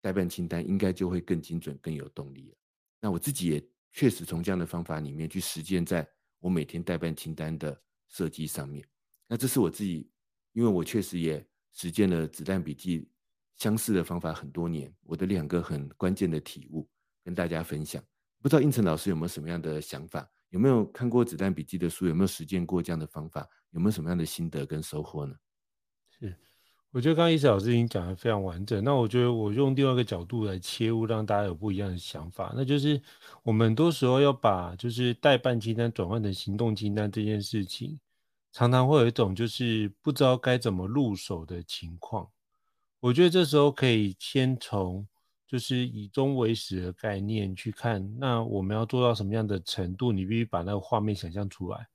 [0.00, 2.56] 待办清单应该就会更精准、更有动力了。
[3.00, 6.08] 那我自己也确实从这样的方法里面去实践，在
[6.40, 8.86] 我每天待办清单的设计上面。
[9.26, 10.10] 那这是我自己，
[10.52, 13.10] 因为我确实也实践了子弹笔记。
[13.56, 16.88] 相似的方法很多年，我的两个很关键的体悟
[17.24, 18.00] 跟大家分享。
[18.40, 20.30] 不知道胤丞老师有没有什么样的想法？
[20.50, 22.06] 有没有看过子弹笔记的书？
[22.06, 23.44] 有没有实践过这样的方法？
[23.70, 25.34] 有没有什么样的心得跟收获呢？
[26.08, 26.38] 是，
[26.90, 28.82] 我觉得刚刚一直老师已经讲的非常完整。
[28.82, 32.52] 那我觉得我用另外一个角度来切入，让大家有不一样的想法。
[32.56, 33.00] 那就是
[33.42, 38.00] 我们很多时候要把就是待办清单转换成行动清单这件事情，
[38.52, 42.26] 常常会有一种就是不知道该怎么入手的情况。
[43.00, 45.06] 我觉得这时候可以先从
[45.46, 50.10] 就是以终为始的概念去看，那我们要做到什么样的程度？
[50.10, 51.86] 你必须把那个画面想象出来。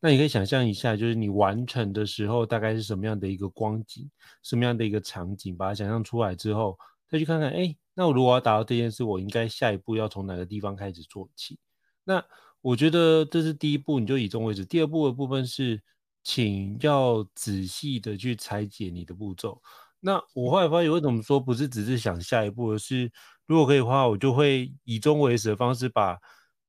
[0.00, 4.10] 那你可以想象一下，就是你完成的时候大概是什么样的一个光景，
[4.42, 11.58] 什么样的一个场景，把它想象出来之后，再去看看，哎，那我如果要达到这件事，我应该下一步要从哪个地方开始做起？
[12.04, 12.22] 那
[12.60, 14.64] 我觉得这是第一步，你就以终为始。
[14.64, 15.82] 第二步的部分是，
[16.22, 19.60] 请要仔细的去拆解你的步骤。
[20.00, 23.10] 那我后来发现，为什么说不是只是想下一步，而是
[23.46, 26.18] 如果可以的话，我就会以终为始的方式，把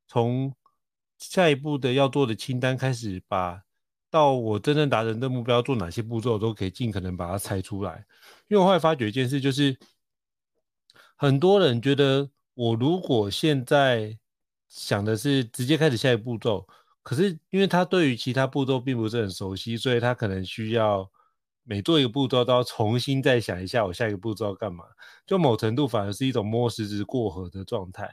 [0.08, 0.54] 从
[1.30, 3.62] 下一步的要做的清单开始，把
[4.10, 8.06] 到我真正达成的目标做哪些步骤，都可以尽可能把它拆出来。
[8.48, 9.78] 因为我后来发觉一件事，就是
[11.16, 14.18] 很多人觉得，我如果现在
[14.68, 16.68] 想的是直接开始下一步骤，
[17.04, 21.10] 可是因为他对于其他步骤并不是很熟悉，所以他可能需要。
[21.68, 24.86] 每做一个步骤都要重新再想一下，我下一个步骤要干嘛？
[25.26, 28.08] 就某程度反而是一种摸石子过河的状态。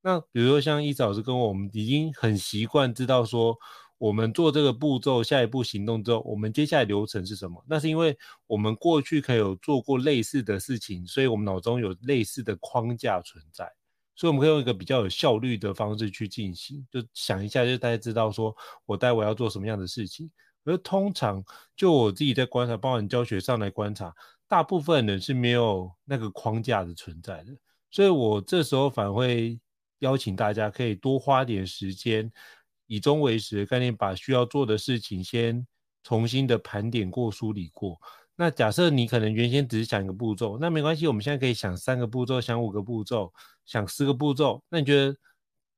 [0.00, 3.56] 那比如说像伊老师跟我，们已经很习惯知道说，
[3.98, 7.62] 我们做这个步骤，下一步行动之后，我们接下来流程是什么？
[7.68, 13.68] 那是因为我们过去可以有做过类似的事情，所以我们脑中有类似的框架存在，
[14.14, 16.86] 所以我们可以用一个比较有效率的方式去进行。
[16.92, 18.54] 就想一下，就大家知道说
[18.86, 20.30] 我待会要做什么样的事情。
[20.64, 21.42] 而通常，
[21.74, 24.14] 就我自己在观察，包含教学上来观察，
[24.46, 27.56] 大部分人是没有那个框架的存在的。
[27.90, 29.58] 所以我这时候反而会
[30.00, 32.30] 邀请大家，可以多花点时间，
[32.86, 35.66] 以终为始的概念，把需要做的事情先
[36.02, 37.98] 重新的盘点过、梳理过。
[38.36, 43.32] 那假设你可能原先只是想一个步骤，那没关系，我们现在可以想三个步骤，想五个步骤，
[43.66, 44.62] 想十个步骤。
[44.68, 45.16] 那你觉得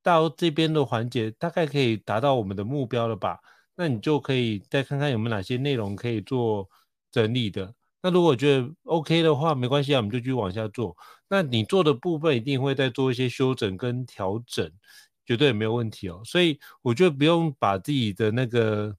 [0.02, 3.38] 到这边的环节，大概可以达到我们的目标了吧？
[3.76, 6.68] 那你就可以再看看有没有哪些内容可以做
[7.10, 7.74] 整理的。
[8.02, 10.94] 那如果觉得 OK 的话，没关系啊，我们就继续往下做。
[11.30, 14.70] 那你做的部分一定会再做一些修整跟调整，
[15.24, 16.20] 绝对没有问题哦。
[16.24, 18.94] 所以我觉得不用把自己的那个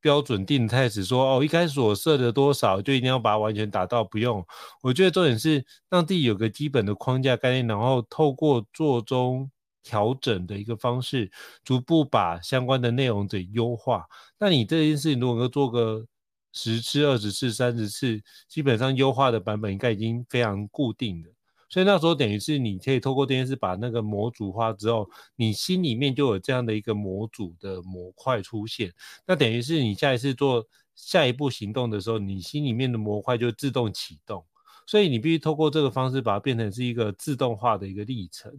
[0.00, 4.46] 标准定太死，说哦，一开始我设的多少就一定要把它完全达到，不用。
[4.82, 9.50] 我觉得重点是让自己有个基本的框架概念，然后透过做中。
[9.86, 11.30] 调整的一个方式，
[11.62, 14.06] 逐步把相关的内容给优化。
[14.38, 16.06] 那你这件事情如果能够做个
[16.54, 21.28] 十次、二十次、三十次，基本上优化的版本应该已经非常固定的。
[21.68, 28.92] 所以那时候等于是你可以透过这件事把那个模组化之后，你心里面就有这样的一个模组的模块出现。
[29.26, 34.44] 那等于是你下一次做下一步行动的时候，你心里面的模块就自动启动。
[34.86, 38.52] 所以你必须透过这个方式把它变成是一个自动化的一个历程。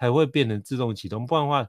[0.00, 1.66] 才会变成自动启动，不然的话，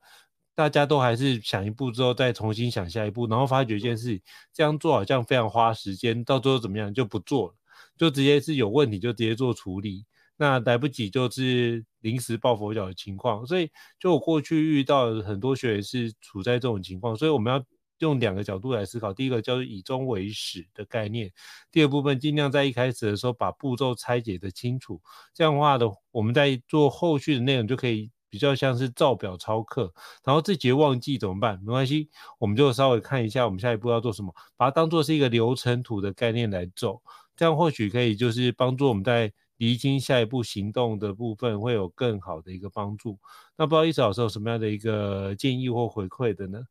[0.54, 4.22] 大家都还是想一步之后再重新想下一步，然后发觉一件事，
[4.54, 7.56] 这样做好像非常花时间，到最后怎么样就不做了，
[7.98, 10.06] 就直接是有问题就直接做处理，
[10.40, 13.46] 那来不及就是临时抱佛脚的情况。
[13.46, 17.64] 所以，就我过去遇到很多学员是处在这种情况，所以我们要
[18.00, 21.30] 用两个角度来思考，第一个叫做以终为始的概念，
[21.72, 25.02] 第二部分尽量在一开始的时候把步骤拆解得清楚，
[25.34, 28.10] 这样的话的我们在做后续的内容就可以。
[28.32, 29.92] 比较像是照表抄课，
[30.24, 31.60] 然后这节忘记怎么办？
[31.66, 37.02] 没关系，我们就稍微看一下我们下一步要做什么，把它当做是一个流程图的概念来走，
[37.36, 43.20] 这样或许可以就是帮助我们在离经下一步行动的部分会有更好的一个帮助。
[43.56, 46.64] 那不知道伊老师有什么样的一个建议或回馈的呢？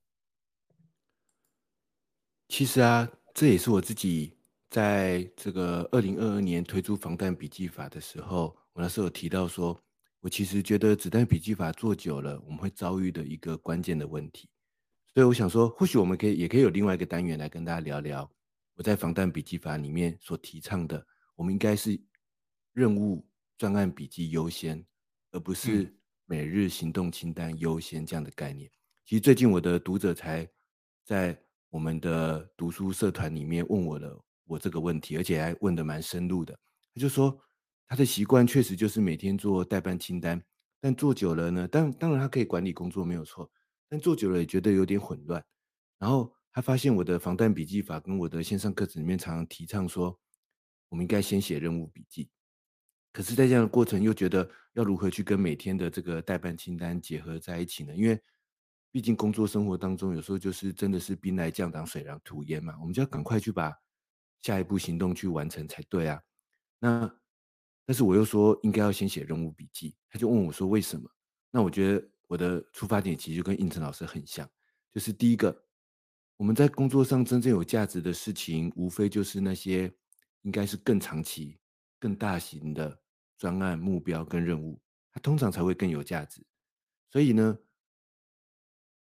[2.48, 4.36] 其实啊，这也是我自己
[4.68, 9.80] 在这个二零二二年推出防弹笔记法的时候，我那时候有提到说。
[10.20, 14.48] 我其实觉得子弹笔记法做久了，我们会遭遇的一个关键的问题，
[15.14, 18.28] 所以我想说，或许我们可以也可以有另外一个单元来跟大家聊聊。
[18.74, 21.98] 我在防弹笔记法里面所提倡的，我们应该是
[22.78, 24.86] 任务专案笔记优先，
[25.32, 25.92] 而不是
[26.26, 28.70] 每日行动清单优先这样的概念。
[29.04, 30.48] 其实最近我的读者才
[31.04, 31.36] 在
[31.70, 36.56] 我们的读书社团里面问我了我这个问题，而且还问的蛮深入的。
[36.94, 37.36] 他就说。
[37.90, 40.38] 他的习惯确实就是每天做代办清单，
[40.78, 43.50] 但做久了呢，当当然他可以管理工作没有错，
[43.88, 45.42] 但做久了也觉得有点混乱。
[45.98, 50.20] 然后他发现我的防弹笔记法跟我的线上课程里面常常提倡说，
[50.90, 52.28] 我们应该先写任务笔记。
[53.18, 57.92] 可是，在这样的过程又觉得要如何去跟每天的这个待办清单结合在一起呢？
[57.92, 58.16] 因为
[58.92, 63.76] 毕竟工作生活当中有时候就是真的是兵来将挡，水来土掩嘛，我们就要赶快去把
[64.40, 66.22] 下一步行动去完成才对啊。
[66.78, 67.12] 那
[67.84, 71.10] 但是我又说应该要先写任务笔记，他就问我说为什么？
[71.50, 74.48] 那我觉得我的出发点其实就跟应成老师很像，
[74.94, 75.64] 就是第一个，
[76.36, 79.92] 我们在工作上真正有价值的事情，无非就是那些
[80.42, 81.58] 应该是更长期、
[81.98, 82.96] 更大型的
[83.38, 84.78] 专案目标跟任务，
[85.12, 86.44] 它通常才会更有价值。
[87.10, 87.58] 所以呢，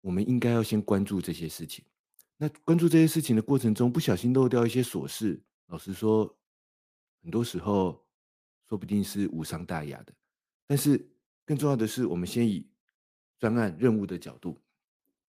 [0.02, 1.82] 我们应该要先关注这些事情。
[2.36, 6.36] 那关注这些事情的过程中，不小心漏掉一些琐事，老实说，
[7.22, 8.04] 很多时候
[8.68, 10.12] 说不定是无伤大雅的。
[10.66, 11.08] 但是
[11.46, 12.68] 更重要的是，我们先以
[13.38, 14.60] 专案任务的角度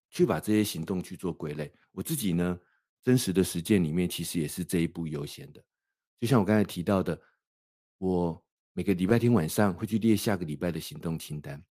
[0.09, 1.71] 去把这些行动去做归类。
[1.91, 2.59] 我自己呢，
[3.03, 5.63] 真实的实践里面，其实也是这一步优先的。
[6.19, 7.21] 就像我刚才提到的，
[7.99, 8.44] 我
[8.77, 11.63] 每个礼拜天晚上会去列下个礼拜的行动清单。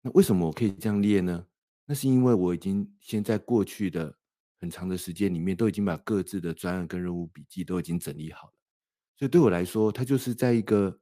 [0.00, 1.44] 那为什么我可以这样列呢？
[1.84, 4.16] 那是因为我已经先在过去的
[4.60, 8.54] 很长的时间里面，都已经把各自的专案跟任务笔记都已经整理好了，
[9.16, 10.96] 所以对我来说，它就是在一个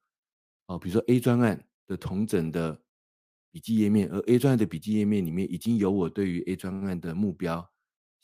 [0.69, 2.83] 哦，比如说 A 专案的同整的
[3.51, 7.71] 笔记页面，而 A 专案的笔记页面里面已经有我对于 A 专案的目标、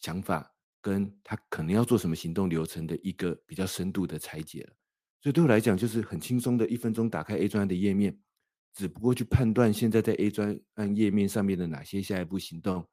[0.01, 4.73] 想法，跟他可能要做什么行动流程的一个比较深度的拆解了。
[5.21, 8.19] 所以对我来讲，就是很轻松的一分钟打开 A 专案的页面，
[8.75, 12.89] 只不过去判断现在在 A 专案页面上面的哪些下一步行动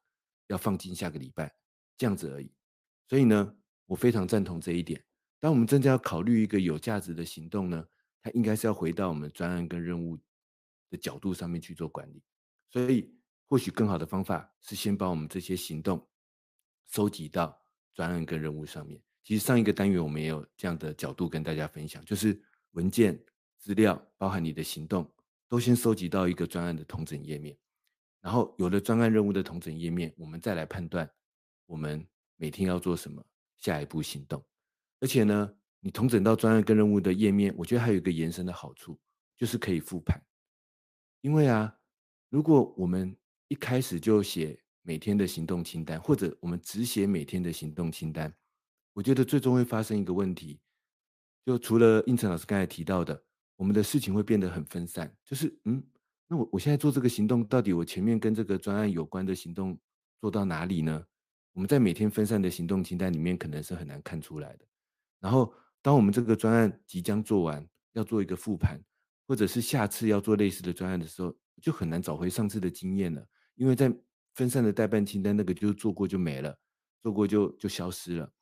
[0.48, 1.54] 要放进下个礼拜。
[1.98, 2.52] 这样子而已，
[3.08, 5.02] 所以呢，我非常赞同这一点。
[5.40, 7.82] 当我们真正要考虑一个有价值的行动呢，
[8.22, 10.18] 它应该是要回到我们专案跟任务
[10.90, 12.22] 的角度上面去做管理。
[12.68, 13.10] 所以，
[13.46, 16.06] 或许更好的方法是先把我们这些行动
[16.90, 17.58] 收集到
[17.94, 19.00] 专案跟任务上面。
[19.26, 23.20] 其实上一个单元我们也有这样的角度跟大家分享，就是文件、
[23.58, 25.04] 资料，包含你的行动，
[25.48, 27.58] 都先收集到一个专案的统整页面。
[28.20, 31.10] 然后有了专案任务的统整页面，我们再来判断。
[31.66, 33.20] 我们每天要做什么？
[33.58, 34.40] 下一步行动。
[35.00, 38.96] 而且呢，你统整到专案跟任务的页面，我觉得还有一个延伸的好处，
[39.36, 40.24] 就是可以复盘。
[41.20, 41.76] 因为啊，
[42.28, 43.16] 如果我们
[43.48, 48.32] 一开始就写每天的行动清单，或者我们只写每天的行动清单，
[48.96, 50.58] 我觉得最终会发生一个问题，
[51.44, 53.22] 就除了胤丞老师刚才提到的，
[53.54, 55.14] 我们的事情会变得很分散。
[55.22, 55.84] 就是，嗯，
[56.26, 59.78] 那我我现在做这个行动，到底我前面跟这个专案有关的行动
[60.18, 61.04] 做到哪里呢？
[61.52, 64.64] 我们在每天分散的行动清单里面，可能是很难看出来的。
[65.20, 68.82] 然后，当我们这个专案即将做完，要做一个复盘，
[69.28, 73.22] 或者是下次要做类似的专案的时候，就很难找回上次的经验了。
[73.56, 73.94] 因为在
[74.32, 76.58] 分散的代办清单，那个就做过就没了，
[77.02, 78.32] 做过就就消失了。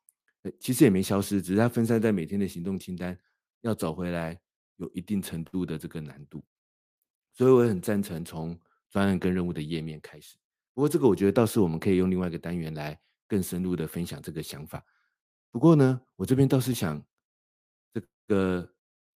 [0.59, 3.17] 其实也没消失，只是它分散在每天的行动清单，
[3.61, 4.39] 要找回来
[4.77, 6.43] 有一定程度的这个难度。
[7.33, 8.57] 所以，我也很赞成从
[8.89, 10.37] 专案跟任务的页面开始。
[10.73, 14.83] 不过这个我觉得倒是我们可以用另外一个单元来更深入的分享这个想法。
[15.51, 17.01] 不过呢，我这边倒是想
[17.93, 18.73] 这个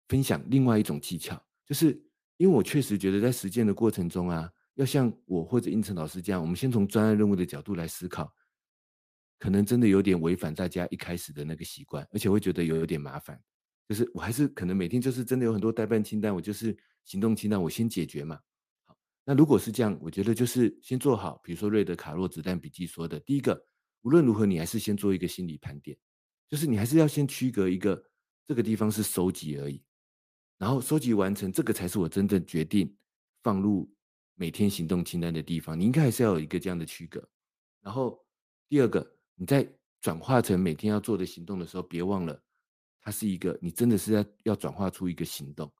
[0.09, 1.99] 分享另外一种技巧，就是
[2.37, 8.31] 因为我确实觉得在实践的过程中啊，要像我或者胤丞老师这样，我们先从专案任务的角度来思考，
[9.39, 13.41] 可能真的有点违反大家一开始的那个习惯，而且会觉得有有点麻烦。
[13.89, 18.41] 就是我还是可能每天就是真的有很多待办清单，我就是行动清单，我先解决嘛。
[18.85, 23.65] 好那如果是这样，我觉得就是先做好，比如说瑞德卡洛子弹笔记说的，第一个，
[24.03, 25.97] 无论如何你还是先做一个心理盘点，
[26.49, 28.03] 就是你还是要先区隔一个
[28.47, 29.85] 这个地方是收集而已，
[30.59, 32.97] 然后收集完成，这个才是我真正决定
[33.43, 33.89] 放入
[34.35, 37.29] 每天行动清单的地方，你应该还是要有一个这样的区隔。
[37.83, 38.21] 然后
[38.69, 39.67] 第二个，你在
[40.01, 42.43] 转化成每天要做的行动的时候，别忘了
[43.01, 45.73] 它是一个，你真的是要要转化出一个行动，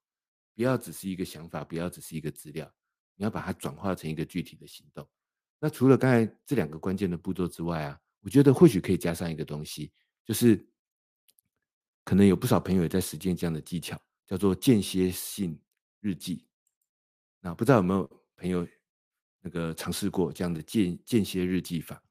[0.55, 2.73] 不要只是一个想法，不要只是一个资料。
[3.19, 5.09] 你要把它转化成一个具体的行动。
[5.59, 9.91] 那除了刚才这两个关键的步骤之外啊，我觉得或许可以加上一个东西，
[10.23, 10.69] 就是
[12.05, 15.59] 可能有不少朋友也在实践这样的技巧，叫做间歇性
[16.01, 16.47] 日记。
[17.41, 18.69] 那不知道有没有朋友
[19.41, 22.03] 那个尝试过这样的间间歇日记法？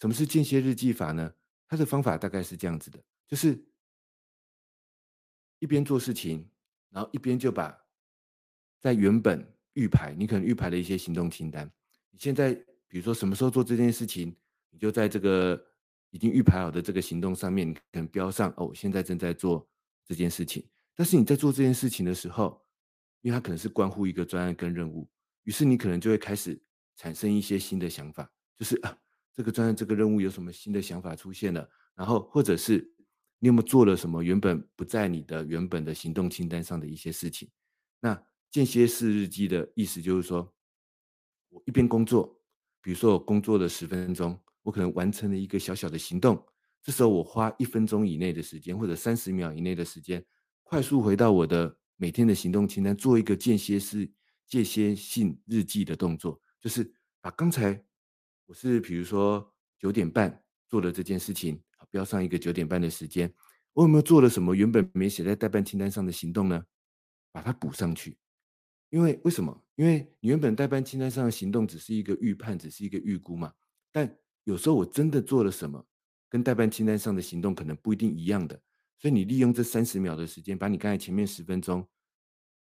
[0.00, 1.32] 什么是间歇日记法呢？
[1.68, 3.60] 它的方法大概是这样子的，就是
[5.58, 6.48] 一边做事情，
[6.90, 7.76] 然后一边就把
[8.78, 11.70] 在原本预排，你可能预排了一些行动清单。
[12.10, 12.54] 你现在
[12.86, 14.36] 比如说什么时候做这件事情，
[14.70, 15.60] 你就在这个
[16.10, 19.68] 已经预排好的这个行动上面，你可能标上哦，现在正在做
[20.04, 20.64] 这件事情。
[20.94, 22.64] 但是你在做这件事情的时候，
[23.22, 25.08] 因为它可能是关乎一个专案跟任务，
[25.42, 26.58] 于是你可能就会开始
[26.94, 28.96] 产生一些新的想法，就是啊，
[29.36, 32.92] 这个专案这个任务有什么新的想法出现了，然后或者是
[33.38, 37.48] 你有没有做了什么原本不在你的原本的行动清单上的一些事情，
[38.00, 38.20] 那。
[38.48, 40.50] 间歇式日记的意思就是说，
[41.50, 42.40] 我一边工作，
[42.80, 46.42] 比如说我工作了十分钟，我可能完成了一个小小的行动，
[46.80, 50.24] 这时候我花一分钟以内的时间或者三十秒以内的时间，
[50.62, 54.10] 快速回到我的每天的行动清单，做一个间歇式、
[54.46, 57.84] 间歇性日记的动作，就是把刚才
[58.46, 63.32] 我是比如说九点半做的这件事情，标上一个九点半的时间，
[63.72, 66.64] 我有没有做了什么原本没写在待办清单上的行动呢？
[67.32, 68.16] 把它补上去。
[68.90, 69.64] 因为为什么？
[69.74, 73.52] 因为你原本待办清单上的行动只是一个预判，只是一个预估嘛。
[73.90, 75.84] 但有时候我真的做了什么，
[76.28, 78.60] 跟待办清单上的行动可能不一定一样的。
[78.96, 81.86] 所以你利用这三十秒的时间，把你刚才前面十分钟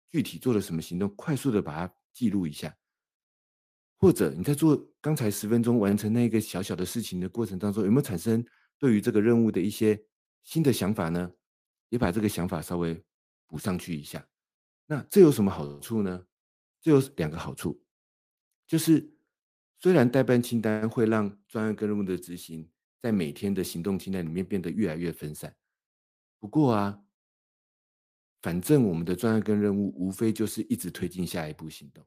[0.10, 2.74] 具体做了什么行动，快速的把它记录一下。
[4.04, 8.46] 或者你在做刚才十分钟完成那个小小的事情的过程当中，有没有产生
[8.78, 9.98] 对于这个任务的一些
[10.44, 11.32] 新的想法呢？
[11.88, 13.02] 也把这个想法稍微
[13.48, 14.28] 补上去一下。
[14.88, 16.28] 那这有什么好处呢？
[16.82, 17.82] 这有两个好处，
[18.68, 19.10] 就是
[19.80, 22.70] 虽然代办清单会让专案跟任务的执行
[23.02, 25.56] 在每天的行动清单里面变得越来越分散，
[26.42, 27.02] 不过啊，
[28.42, 32.06] 反正我们的专案跟任务无非就是一直推进下一步行动，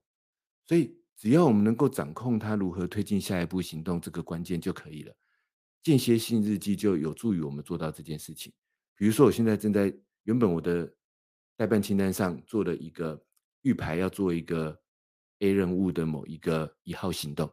[0.66, 0.94] 所以。
[1.16, 5.14] 只要我们能够掌控它如何推进下一步行动这个关键就可以了。
[5.82, 8.52] 间歇性日记就有助于我们做到这件事情。
[8.96, 9.94] 比如说，我现在正在
[10.24, 10.92] 原本我的
[11.56, 13.22] 待办清单上做了一个
[13.62, 14.78] 预排，要做一个
[15.38, 17.50] A 任务的某一个一号行动。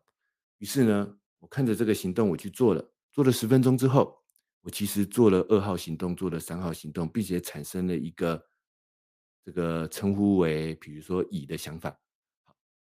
[0.57, 4.17] 于是呢，我看着这个行动我去做了，做了十分钟之后，
[4.61, 8.43] 我其实做了二号行动，做了三号行动，并且产生了一个
[9.45, 11.97] 这个称呼为比如说乙的想法。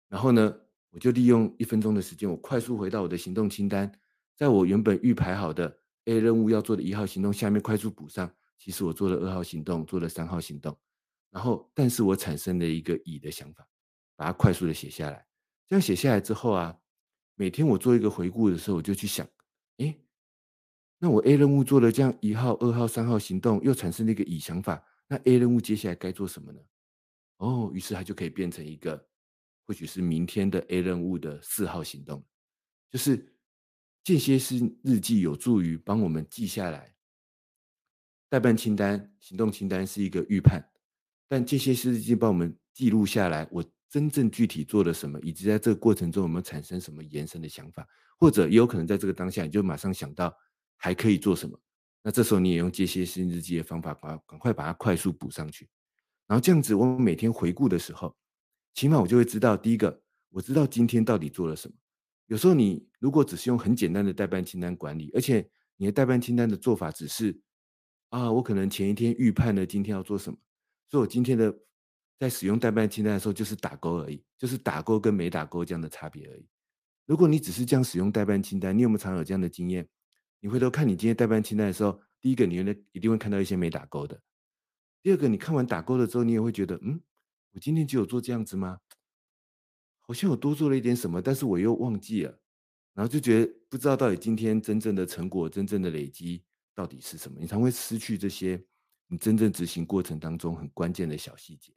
[0.09, 0.55] 然后呢，
[0.91, 3.93] 我就利用一分钟的时间，我快速回到我的行动清单，
[4.37, 8.31] 在我原本预排好的 A 任务要做的一号行动下面快速补上。
[8.57, 10.77] 其实我做了二号行动，做了三号行动，
[11.31, 13.65] 然后但是我产生了一个乙的想法，
[14.17, 15.25] 把它快速的写下来。
[15.69, 16.77] 这样写下来之后啊，
[17.37, 19.25] 每天我做一个回顾的时候，我就去想，
[19.77, 19.95] 哎，
[20.99, 26.59] 那我 A 任务做了这样一号、二号、三号行动，又产生了一个乙想法，那 A 任务接下来该做什么呢？
[27.37, 29.07] 哦，于是它就可以变成一个。
[29.69, 32.25] 或许是明天的 A 任务的四号行动，
[32.91, 33.35] 就是
[34.03, 36.95] 间歇式日记有助于帮我们记下来。
[38.31, 40.67] 待办清单、行动清单是一个预判，
[41.29, 47.87] 但间歇式日记帮我们记录下来，我真正具体做了什么，以及在这个过程中有没有产生什么延伸的想法，
[48.19, 50.35] 或者也有可能在这个当下你就马上想到
[50.79, 51.61] 还可以做什么。
[52.03, 55.69] 那这时候你也用间歇式日记的方法，把赶快把它快速补上去，
[56.27, 58.17] 然后这样子，我们每天回顾的时候。
[58.79, 60.01] 起码我就会知道，第一个，
[60.31, 61.75] 我知道今天到底做了什么。
[62.27, 65.45] 有时候你如果只是用很简单的待办清单管理，而且
[65.77, 67.37] 你的待办清单的做法只是
[68.11, 70.39] 啊，我可能前一天预判了今天要做什么，
[70.89, 71.53] 所以我今天的
[72.21, 76.47] 在使用待办清单的时候就是打勾而已，就是打勾跟没打勾这样的差别而已。
[77.05, 79.89] 如果你只是这样使用待办清单，你有没有常有这样的经验？
[80.39, 84.23] 你回头看你今天待办清单的时候，第一个你原来一定会看到一些没打勾的，
[85.03, 87.01] 第二个你看完打勾了之后，你也会觉得嗯。
[87.53, 88.81] 我今天就有做这样子吗？
[90.01, 92.39] 好像我多做了一点什么，但是我又忘记了，
[92.95, 96.43] 然后就觉得不知道到底今天真正的成果、真正的累积
[96.75, 97.39] 到底是什么。
[97.39, 98.65] 你常会失去这些
[99.07, 101.75] 你真正执行过程当中很关键的小细节。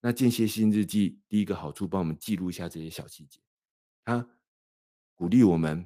[0.00, 3.40] 那间歇性日记第一个好处，帮我们记录一下这些小细节，
[4.04, 4.26] 它
[5.14, 5.84] 鼓励我们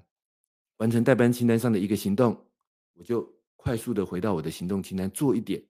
[0.77, 2.47] 完成待办清单上的一个行动，
[2.93, 5.65] 我就快速的回到我的行动清单做一点，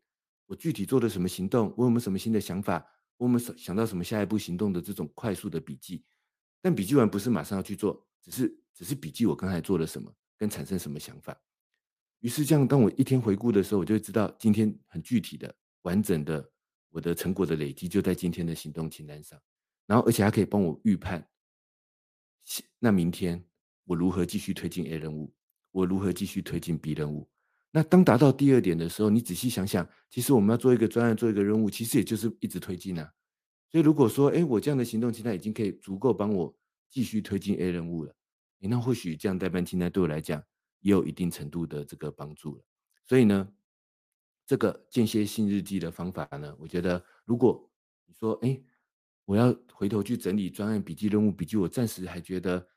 [0.46, 2.84] 我具体做了什么行动，我有没有什么新的想法？
[3.22, 6.04] 我们想到什么下一步行动的这种快速的笔记，
[6.60, 11.40] 但笔记完不是马上要去做，只是只是笔记我刚才做了什么，跟产生什么想法。
[12.18, 16.50] 于是这样，当我一天回顾的时候，我就会知道今天很具体的、完整的
[16.90, 19.40] 我的成果的累积就在今天的行动清单上。
[19.86, 21.24] 然后，而且还可以帮我预判，
[22.80, 23.40] 那明天
[23.84, 25.32] 我如何继续推进 A 任务，
[25.70, 27.30] 我如何继续推进 B 任务。
[27.74, 33.12] 那当达到第二点的时候，你仔细想想，其实我们要做一个专案，做一个任务，其实也就是一直推进啊。
[33.70, 36.54] 所以如果说，哎，我这样的行动清单已经可以足够帮我
[36.90, 38.14] 继续推进 A 任务了，
[38.60, 40.38] 那或许这样代办清单对我来讲
[40.80, 42.62] 也有一定程度的这个帮助了。
[43.06, 43.48] 所以呢，
[44.46, 47.66] 这个间歇性日记的方法呢，我觉得如果
[48.04, 48.60] 你说，哎，
[49.24, 52.68] 我要回头去整理专案笔记、任务笔记，我暂时还觉得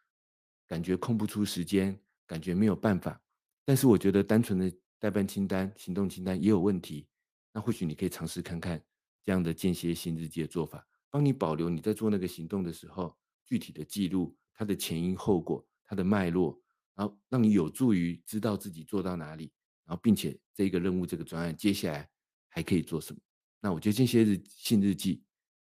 [0.65, 3.21] 感觉空不出时间，感觉没有办法。
[3.65, 4.71] 但是我觉得单纯的
[5.05, 7.05] 代办清单、行动清单也有问题，
[7.53, 8.83] 那或许你可以尝试看看
[9.23, 16.59] 这样的间歇性日记的做法，帮你保留你在做那个行动的时候具体的记录它的前因后果、它的脉络，
[16.95, 19.51] 然后让你有助于知道自己做到哪里，
[19.85, 22.09] 然后并且这个任务、这个专案接下来
[22.47, 23.21] 还可以做什么。
[23.61, 25.21] 那我觉得间歇性日记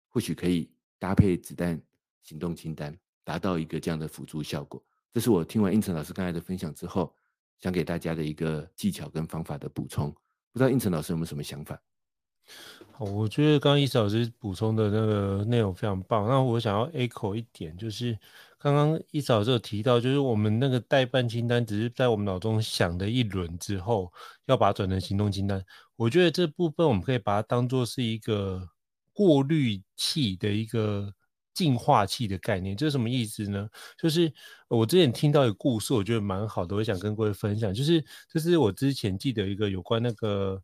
[0.08, 1.80] 或许可以搭配子弹
[2.24, 4.84] 行动清单，达到一个这样的辅助效果。
[5.14, 7.14] 这是我听完胤丞老师刚才的分享之后。
[7.60, 10.12] 想给大家的一个技巧跟方法的补充，
[10.52, 11.82] 不知道应晨老师有没有什么想法？
[12.94, 16.28] 好，我觉得刚刚伊老师补充的那个内容非常棒。
[16.28, 18.18] 那我想要 echo 一点，就是
[18.58, 24.12] 刚刚伊老师有提到，就是我们那个待办清单只是在我们脑中想的一轮之后，
[24.48, 25.64] 要把它转成行动清单。
[25.96, 28.68] 我觉得这部分我们可以把它当做是一个
[29.14, 31.14] 过滤器的一个
[31.54, 33.70] 净化器的概念，这是什么意思呢？
[33.98, 34.32] 就是
[34.68, 37.74] 我之前听到一个故事，我觉得蛮好的，我想跟各位分享。
[37.74, 40.62] 就是这是我之前记得一个有关那个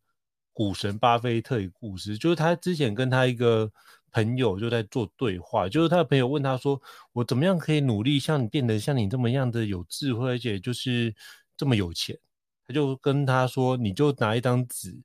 [0.53, 3.69] 股神巴菲特的故事，就是他之前跟他一个
[4.11, 6.81] 朋友就在做对话，就是他的朋友问他说
[7.11, 11.13] ：“我怎么样可以努力像你变得像你这么样的有智慧，而且就是
[11.57, 12.17] 这么有钱？”
[12.65, 14.97] 他就跟他说：“你就拿一张纸，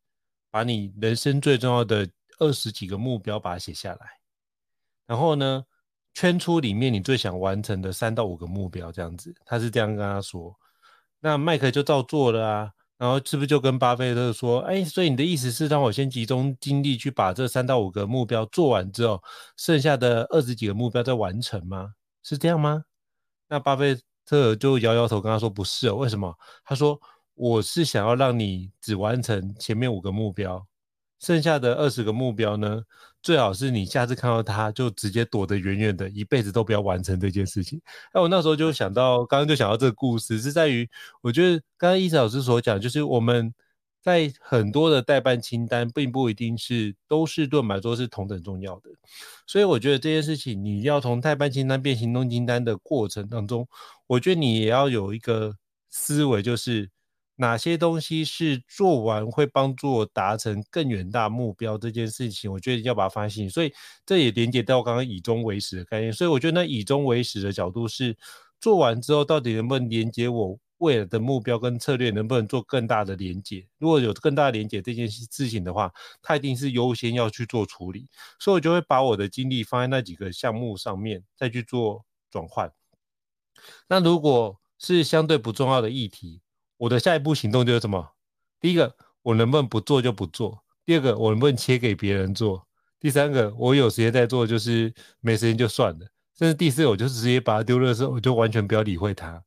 [0.51, 2.09] 把你人生最重要的
[2.39, 4.21] 二十几个目标把它写下来，
[5.07, 5.65] 然后呢，
[6.15, 10.55] 圈出里面你最想完成的三到五个目标，这样子。”他是这样跟他说。
[11.21, 12.71] 那麦克就照做了啊。
[12.99, 19.23] 然后是不是就跟巴菲特说：“哎，所以你的意思是让我先集中精力去把这三到五个目标做完之后，
[19.57, 21.95] 剩下的二十几个目标再完成吗？
[22.23, 22.85] 是这样吗？”
[23.49, 27.01] 那巴菲特就摇摇头跟他说：“不是哦，为什么？”他说
[27.33, 30.63] ：“我是想要让你只完成前面五个目标。”
[31.21, 32.83] 剩下的二十个目标呢，
[33.23, 37.81] 最好是你下次看到他就直接躲得远远的，一辈子都不要完成这件事情。
[38.15, 40.89] 那我那时候就想到，刚刚就想到这个故事，是在于
[41.21, 43.53] 我觉得刚刚伊森老师所讲，就是我们
[44.03, 48.91] 在很多的待办清单，并不一定是都是对我们来说是同等重要的。
[49.47, 53.69] 所以我觉得这件事情，你要从待办清单变行动清单的过程当中，
[54.07, 55.55] 我觉得你也要有一个
[55.89, 56.91] 思维，就是。
[57.41, 63.49] 哪些东西是做完会帮助我达成更远大目标这件事情，我觉得要把它放心。
[63.49, 63.73] 所以
[64.05, 66.13] 这也连接到我刚刚以终为始的概念。
[66.13, 68.15] 所以我觉得那以终为始的角度是，
[68.61, 73.67] 做完之后到底能不能连接我未来的目标跟策略，能不能做更大的连接？
[73.79, 78.07] 如果有更大的连接这件事情的话，它一定是优先要去做处理。
[78.39, 82.71] 所以我就会把我的精力放在那几个项目上面，再去做转换。
[83.89, 86.43] 那如果是相对不重要的议题，
[86.81, 88.13] 我的下一步行动就是什么？
[88.59, 92.65] 第一个，我能不能不做就不做；第二个，我能不能切给别人做；
[92.99, 96.07] 第三个，我有时间在做，就是没时间就算了；
[96.39, 99.45] 甚至第四个，我就直接把它丢了的时候，我就完全不要理会它。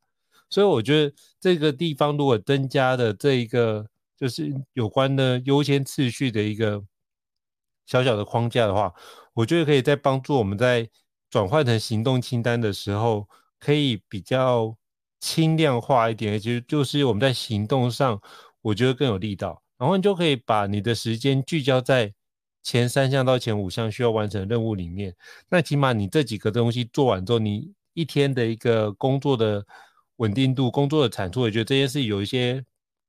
[0.47, 6.83] 所以我觉得这个地方如果增加的这一个就是有关的优先次序的一个
[7.87, 8.93] 小小的框架的话，
[9.33, 10.87] 我觉得可以在帮助我们在
[11.31, 13.27] 转换成行动清单的时候，
[13.59, 14.77] 可以比较。
[15.23, 18.21] 轻量化一点，其实就是我们在行动上，
[18.61, 19.63] 我觉得更有力道。
[19.77, 22.13] 然后你就可以把你的时间聚焦在
[22.61, 25.15] 前三项到前五项需要完成的任务里面。
[25.47, 29.65] 那起码你这几个东西做完之后，你一天的一个工作的
[30.17, 32.61] 稳定度、工作的产出，我觉得这件事有一些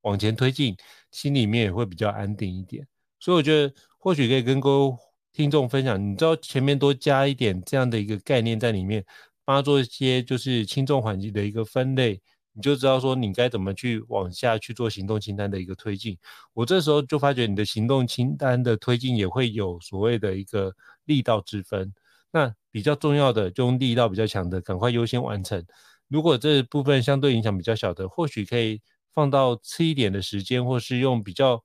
[0.03, 0.77] 往前推进，
[1.11, 2.87] 心里面也会比较安定一点。
[3.19, 4.97] 所以我觉得或许可以跟各位
[5.33, 9.05] 听众分享，你知道前面多加一点这样的一个概念在里面。
[9.45, 12.20] 帮他做一些就是轻重缓急的一个分类，
[12.53, 16.16] 你就知道说你该怎么去往下去做行动清单的一个推进。
[16.53, 20.74] 我这时候就发觉你的行动清单的推进也会有所谓的一个
[21.05, 21.92] 力道之分。
[22.30, 25.64] 那比较重要的就用力道比较强的赶快优先完成。
[26.09, 28.80] 如果这部分相对影响比较小的，或许可以
[29.12, 31.62] 放到次一点的时间，或是用比较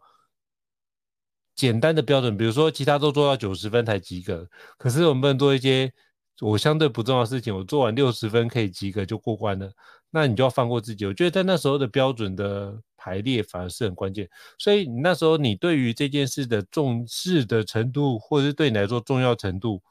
[1.55, 4.49] 简单的标准，比如说其他都做到九十分才及格。
[4.77, 5.93] 可是我们不能做一些。
[6.41, 9.69] 我相对不重要的事情，我做完六十分可以及格就过关了，
[10.09, 11.05] 那你就要放过自己。
[11.05, 14.29] 我觉得在那时候的标准的排列反而是很关键。
[14.57, 19.81] 所以那时候你对于这件事的重视的程度，或者是对你来说重要程度，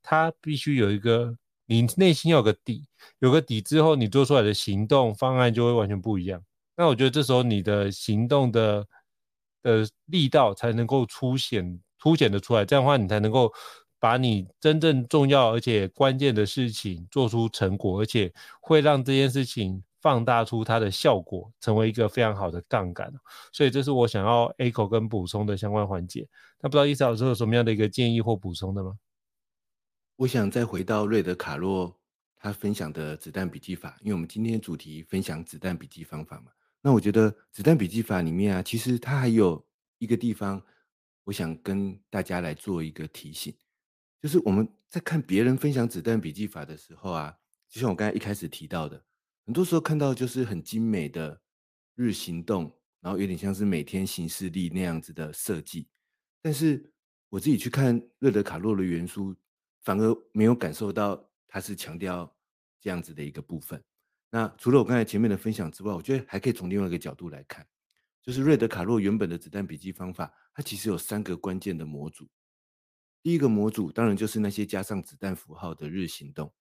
[0.00, 1.36] 它必须有一个
[1.66, 2.86] 你内心有个底，
[3.18, 6.40] 有个底之后，你做出来的行动方案就会完全不一样。
[6.76, 8.86] 那我觉得这时候你的行动的
[9.62, 13.52] 的力道才能够凸显凸显的出来，这样的话你才能够。
[13.98, 23.12] 把你真正重要而且关键的事情做出成果，而且会让这件事情放大出它的效果，成为一个非常好的杠杆。
[23.52, 26.28] 所以这是我想要 echo 跟补充的相关环节。
[26.60, 28.96] 那不知道伊森老师有什么样的一个建议或补充的吗？
[30.16, 31.94] 我想再回到瑞德卡洛
[32.36, 36.52] 他分享的子弹笔记法，因为我们今天主题分享子弹笔记方法嘛。
[36.80, 39.62] 那我觉得子弹笔记法里面啊，其实它还有
[39.98, 40.62] 一个地方，
[41.24, 43.52] 我想跟大家来做一个提醒。
[44.22, 47.36] 就是我们在看别人分享子弹笔记法的时候啊，
[47.68, 49.04] 就像我刚才一开始提到的，
[49.44, 51.40] 很多时候看到就是很精美的
[51.94, 55.88] 日行动，然后有点像是每天行事历那样子的设计。
[56.42, 56.92] 但是
[57.28, 59.34] 我自己去看瑞德卡洛的原书，
[59.82, 62.34] 反而没有感受到他是强调
[62.80, 63.82] 这样子的一个部分。
[64.30, 67.66] 那除了我刚才前面的分享之外，我觉得还可以从另外一个角度来看，
[68.22, 72.26] 就是瑞德卡洛原本的子弹笔记方法，它其实有三个关键的模组。
[73.26, 76.54] 第一个模组当然就是那些加上子弹符号的日行动，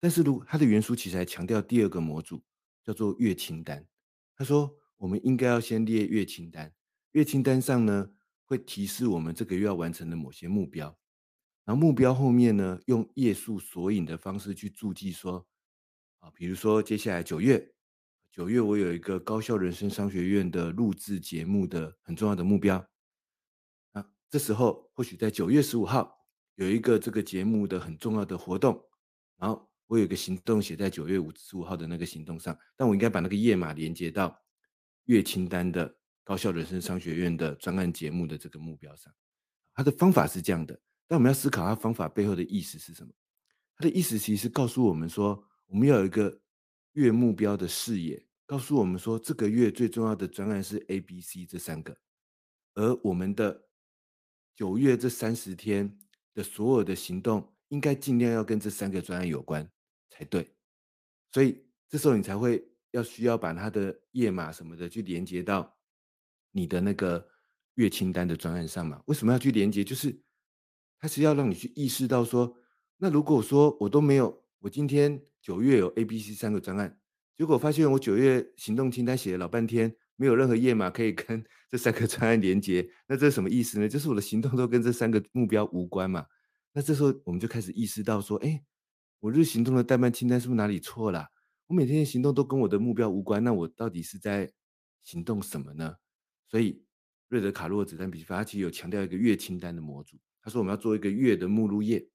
[0.00, 2.42] 但是如它的原书其实还强调第二个模组
[2.82, 3.86] 叫做月清单。
[4.34, 6.74] 他说我们应该要先列月清单，
[7.12, 8.10] 月清单上呢
[8.44, 10.98] 会提示我们这个月要完成的某些目标，
[11.64, 15.46] 然后目标后面呢，用页数索引的方式去注记说，
[16.18, 17.72] 啊，比如说接下来九月，
[18.32, 22.84] 九月我有一个高效人生商学院的录制节目的很重要的目标，
[24.30, 26.16] 这时候或许在九月十五号
[26.54, 28.82] 有一个这个节目的很重要的活动，
[29.36, 34.34] 然后我有一个行动写在九月五十五号的那个行动上，但我应该把那个页码连接到
[35.04, 39.12] 月清单的高效人生商学院的专案节目的这个目标上。
[39.74, 43.12] 他的方法是这样的，但我们要思考他方法背后的意思是什么？
[43.76, 46.40] 他的意思其实是告诉我们说，我们要有一个。
[46.94, 51.96] 月目标的视野告诉我们说，这个月最重要的专案是 A、B、C 这三个，
[52.74, 53.62] 而我们的
[54.60, 55.90] 九月这三十天
[56.34, 59.66] 的所有的行动，应该尽量要跟这三个专案有关
[60.10, 60.46] 才对。
[61.32, 65.74] 所以这时候你才会要需要把它的页码什么的去连接到
[66.50, 67.26] 你的那个
[67.76, 69.02] 月清单的专案上嘛？
[69.06, 69.82] 为什么要去连接？
[69.82, 70.14] 就是
[70.98, 72.54] 它是要让你去意识到说，
[72.98, 75.24] 那如果说我都没有，我今天。
[75.40, 77.00] 九月有 A、B、C 三个专案，
[77.34, 82.86] 结果发现我九月行动清单写了老半天，没有任何页码可以跟这三个专案连接。
[83.08, 83.88] 那这是什么意思呢？
[83.88, 86.26] 就是我的行动都跟这三个目标无关嘛。
[86.74, 88.62] 那这时候我们就开始意识到说，哎，
[89.20, 91.26] 我日行动的代办清单是不是哪里错了？
[91.68, 94.52] 我每天的行动都跟我的目标无关，那我到底是在
[95.04, 95.94] 行动什么呢？
[96.50, 96.84] 所以
[97.28, 100.18] 瑞德卡洛子弹笔记法，他其实有强调一个月清单的模组。
[100.42, 102.06] 他说我们要做一个月的目录页。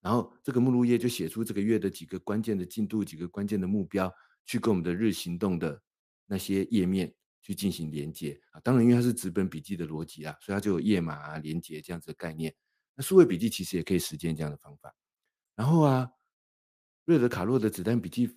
[0.00, 4.10] 然后这个目录页就写出这个月的几个关键的进度，几个关键的目标，
[4.46, 5.78] 去跟我们的日行动的
[6.26, 7.14] 那些页面
[7.44, 8.60] 去进行连接啊。
[8.60, 12.52] 当然，因为它是纸本笔记的逻辑啊，所以它就有页码啊、连接这样子的概念。
[12.94, 14.96] 那数位笔记其实也可以实践这样的方法。
[15.54, 16.10] 然后啊，
[17.04, 18.36] 瑞德卡洛的子弹笔记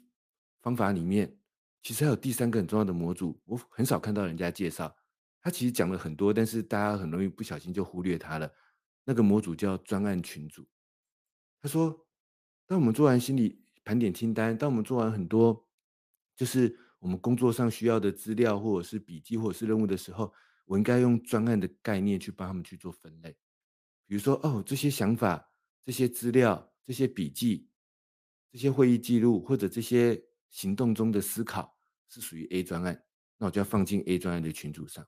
[0.61, 1.39] 方法里面，
[1.81, 4.93] 其实还有第三个很重要的模组，我很少看到人家介绍。
[5.39, 8.51] 他其实讲了很多，但是大家很容易不小心就忽略它了。
[9.05, 10.67] 那个模组叫专案群组。
[11.61, 12.05] 他说
[12.67, 15.65] ：“当我们做完心理盘点清单，当我们做完很多，
[16.35, 20.33] 就是我们工作上需要的资料，或者是笔记，或者是任务的时候，
[20.65, 23.35] 我应该用专案的概念去帮他们去做分类。
[24.05, 25.49] 比如说，哦，这些想法、
[25.83, 27.69] 这些资料、这些笔记、
[28.51, 31.77] 这些会议记录，或者这些行动中的思考，
[32.09, 33.03] 是属于 A 专案，
[33.37, 35.05] 那我就要放进 A 专案的群组上。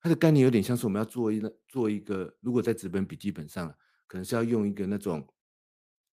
[0.00, 3.68] 它的概念有点像是我们要做一做一个，如果在纸本笔记本上，
[4.06, 5.26] 可能是要用一个那种。”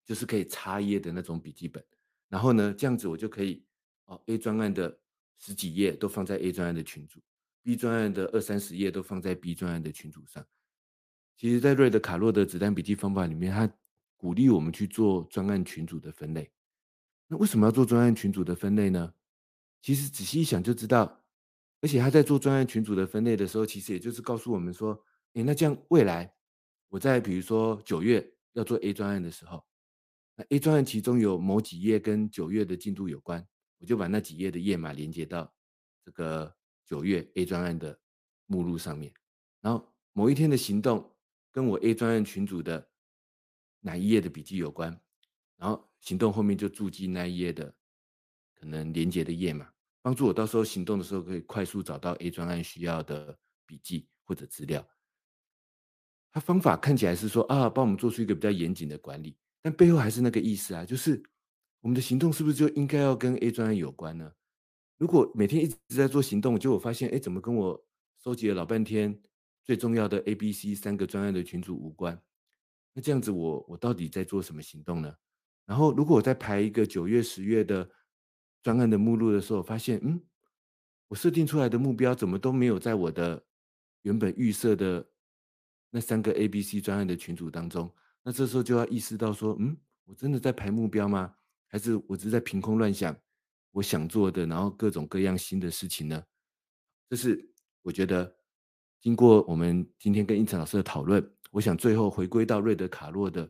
[0.04, 1.82] 就是可以插页的那种笔记本，
[2.28, 3.64] 然后呢，这样子我就可以
[4.06, 5.00] 哦，A 专案的
[5.42, 7.20] 十几页都放在 A 专案的群组
[7.64, 10.46] ，B 专案的二三十页都放在 B 专案的群组上。
[11.36, 13.68] 其实，在瑞德卡洛的子弹笔记方法里面，他
[14.16, 16.52] 鼓励我们去做专案群组的分类。
[17.28, 19.12] 那为什么要做专案群组的分类呢？
[19.82, 21.24] 其实仔细一想就知道，
[21.82, 26.32] 而且他在做专案群组的分类的时候，其实也就是告诉我们说，诶，那这样未来
[26.90, 29.66] 我在比如说九月要做 A 专案的时候。
[30.36, 33.44] 那 A 专案其中有某几页跟九月的进度有关，
[33.82, 35.52] 我就把那几页的页码连接到
[36.06, 36.56] 这个
[36.86, 38.00] 九月 A 专案的
[38.46, 39.12] 目录上面。
[39.60, 41.12] 然后某一天的行动
[41.52, 42.88] 跟我 A 专案群组的
[43.80, 44.96] 哪一页的笔记有关，
[45.58, 47.74] 然后行动后面就注记那一页的
[48.54, 49.68] 可能连接的页码，
[50.04, 54.88] 帮助我到时候行动的时候可以快速找到 A 专案需要的笔记或者资料。
[56.32, 59.36] 它方法看起来是说啊，帮我们做出一个比较严谨的管理。
[59.64, 61.22] 但背后还是那个意思啊，就是
[61.82, 64.32] 我们的行动是不是就应该要跟 A 专案有关呢？
[64.98, 67.86] 如果每天一直在做行动，结果发现，哎，怎么跟我
[68.24, 69.20] 收集了老半天
[69.64, 72.22] 最重要的 A、B、C 三个专案的群组无关？
[72.94, 75.16] 那这样子我，我我到底在做什么行动呢？
[75.66, 77.90] 然后，如果我在排一个九月、十月的
[78.62, 80.22] 专案的目录的时候，发现，嗯，
[81.08, 83.44] 我设定出来的目标怎么都没有在我的
[84.04, 85.08] 原本预设的
[85.90, 87.90] 那三个 A、B、C 专案的群组当中。
[88.24, 89.76] 那这时候就要意识到说，嗯，
[90.06, 91.34] 我真的在排目标吗？
[91.72, 93.18] 还是我只是在凭空乱想
[93.72, 96.24] 我想做的，然后各种各样新的事情呢？
[97.10, 97.50] 这是
[97.82, 98.36] 我觉得
[99.00, 103.46] 经过我们今天跟胤丞老师的讨论，我想最后回归到瑞德卡洛的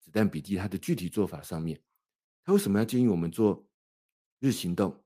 [0.00, 1.80] 子弹笔记它的具体做法上面。
[2.44, 3.64] 他为什么要建议我们做
[4.40, 5.02] 日行动？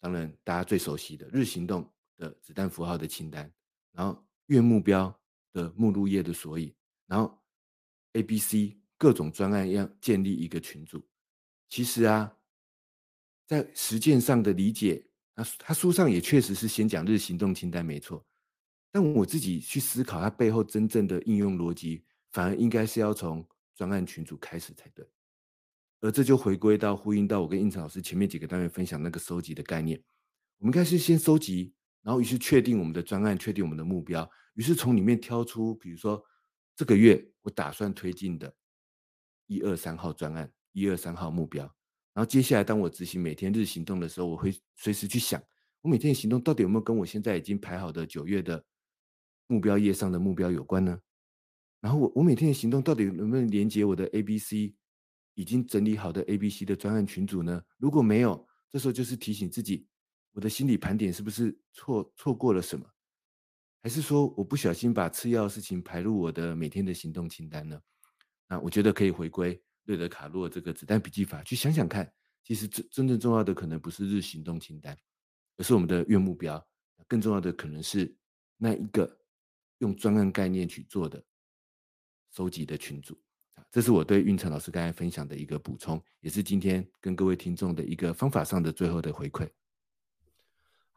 [0.00, 3.52] 当然，大家最熟悉的日行动的子弹符号的清单，
[3.92, 5.12] 然后月目标
[5.52, 6.74] 的目录页的索引，
[7.06, 7.36] 然后。
[8.12, 11.06] A、B、C 各种专案要建立一个群组，
[11.68, 12.36] 其实啊，
[13.46, 18.26] 在实践上的理解，他他书上也确实是先讲日行动清单没错，
[18.90, 25.06] 但我自己去思考它背后真正的应用逻辑，反而应该是要从专案群组开始才对，
[26.00, 30.02] 而这就回归到呼应到我跟应成老师前面几个单元分享那个收集的概念，
[30.58, 36.24] 我们应该是先收集，然后于是确定我们的专案，确定我们的目标，于是从里面挑出，比如说。
[36.78, 38.54] 这个月我打算推进的
[39.46, 41.64] 一二三号专案，一二三号目标。
[42.12, 45.42] 然后接下来，当我执行每天日行动的时候，我会随时去想，
[45.80, 48.62] 我每天的行动到底有没有跟我现在已经排好的九月的
[49.46, 51.00] 目标页上的目标有关呢？
[51.80, 54.74] 然后我我每天的行动到底能不能连接我的 A、B、C
[55.34, 57.62] 已经整理好的 A、B、C 的专案群组呢？
[57.78, 59.86] 如果没有，这时候就是提醒自己，
[60.32, 62.86] 我的心理盘点是不是错错过了什么？
[63.82, 67.80] 还是说我不小心把次要事情排入我的每天的行动清单呢？
[68.48, 72.12] 那我觉得可以回归瑞德卡洛这个子弹笔记法去想想看，
[72.44, 74.94] 其实真真正重要的可能不是日行动清单，
[75.56, 76.62] 而是我们的月目标，
[77.08, 78.14] 更重要的可能是
[78.58, 79.18] 那一个
[79.78, 81.24] 用专案概念去做的。
[82.32, 83.18] 收集的群组，
[83.70, 89.48] 这是我对运成老师刚才分享的一个补充，也是今天跟各位听众的一个方法上的最后的回馈。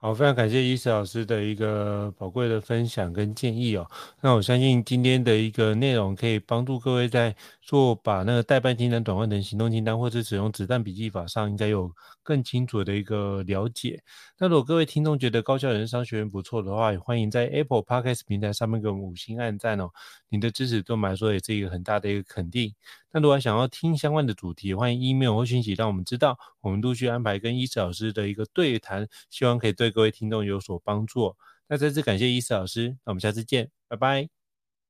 [0.01, 3.85] 好，非常感谢伊斯老师的一个宝贵的分享跟建议哦。
[4.21, 11.91] 那我相信今天的一个内容可以帮助各位在做把那个代办清单转换成行动清单，或者使用子弹笔记法上，应该有
[12.23, 14.01] 更清楚的一个了解。
[14.37, 19.89] 那如果各位听众觉得高效人商学院不错的话，也欢迎在 Apple Podcast 平台上面给我们五星按赞哦。
[20.29, 22.73] 你的支持对我们来说也是一个很大的一个肯定。
[23.11, 31.35] 那如果想要听相关的主题，欢迎 email 或讯息让我们知道，我们陆续安排跟伊斯老师的一个对谈，希望可以对各位听众有所帮助。
[31.67, 34.27] 那再次感谢伊斯老师，那我们下次见，拜拜。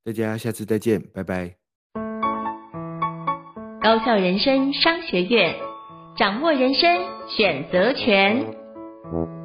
[0.03, 1.55] 大家下次再见，拜拜。
[3.81, 5.55] 高校人生商学院，
[6.17, 9.38] 掌握人生选择权。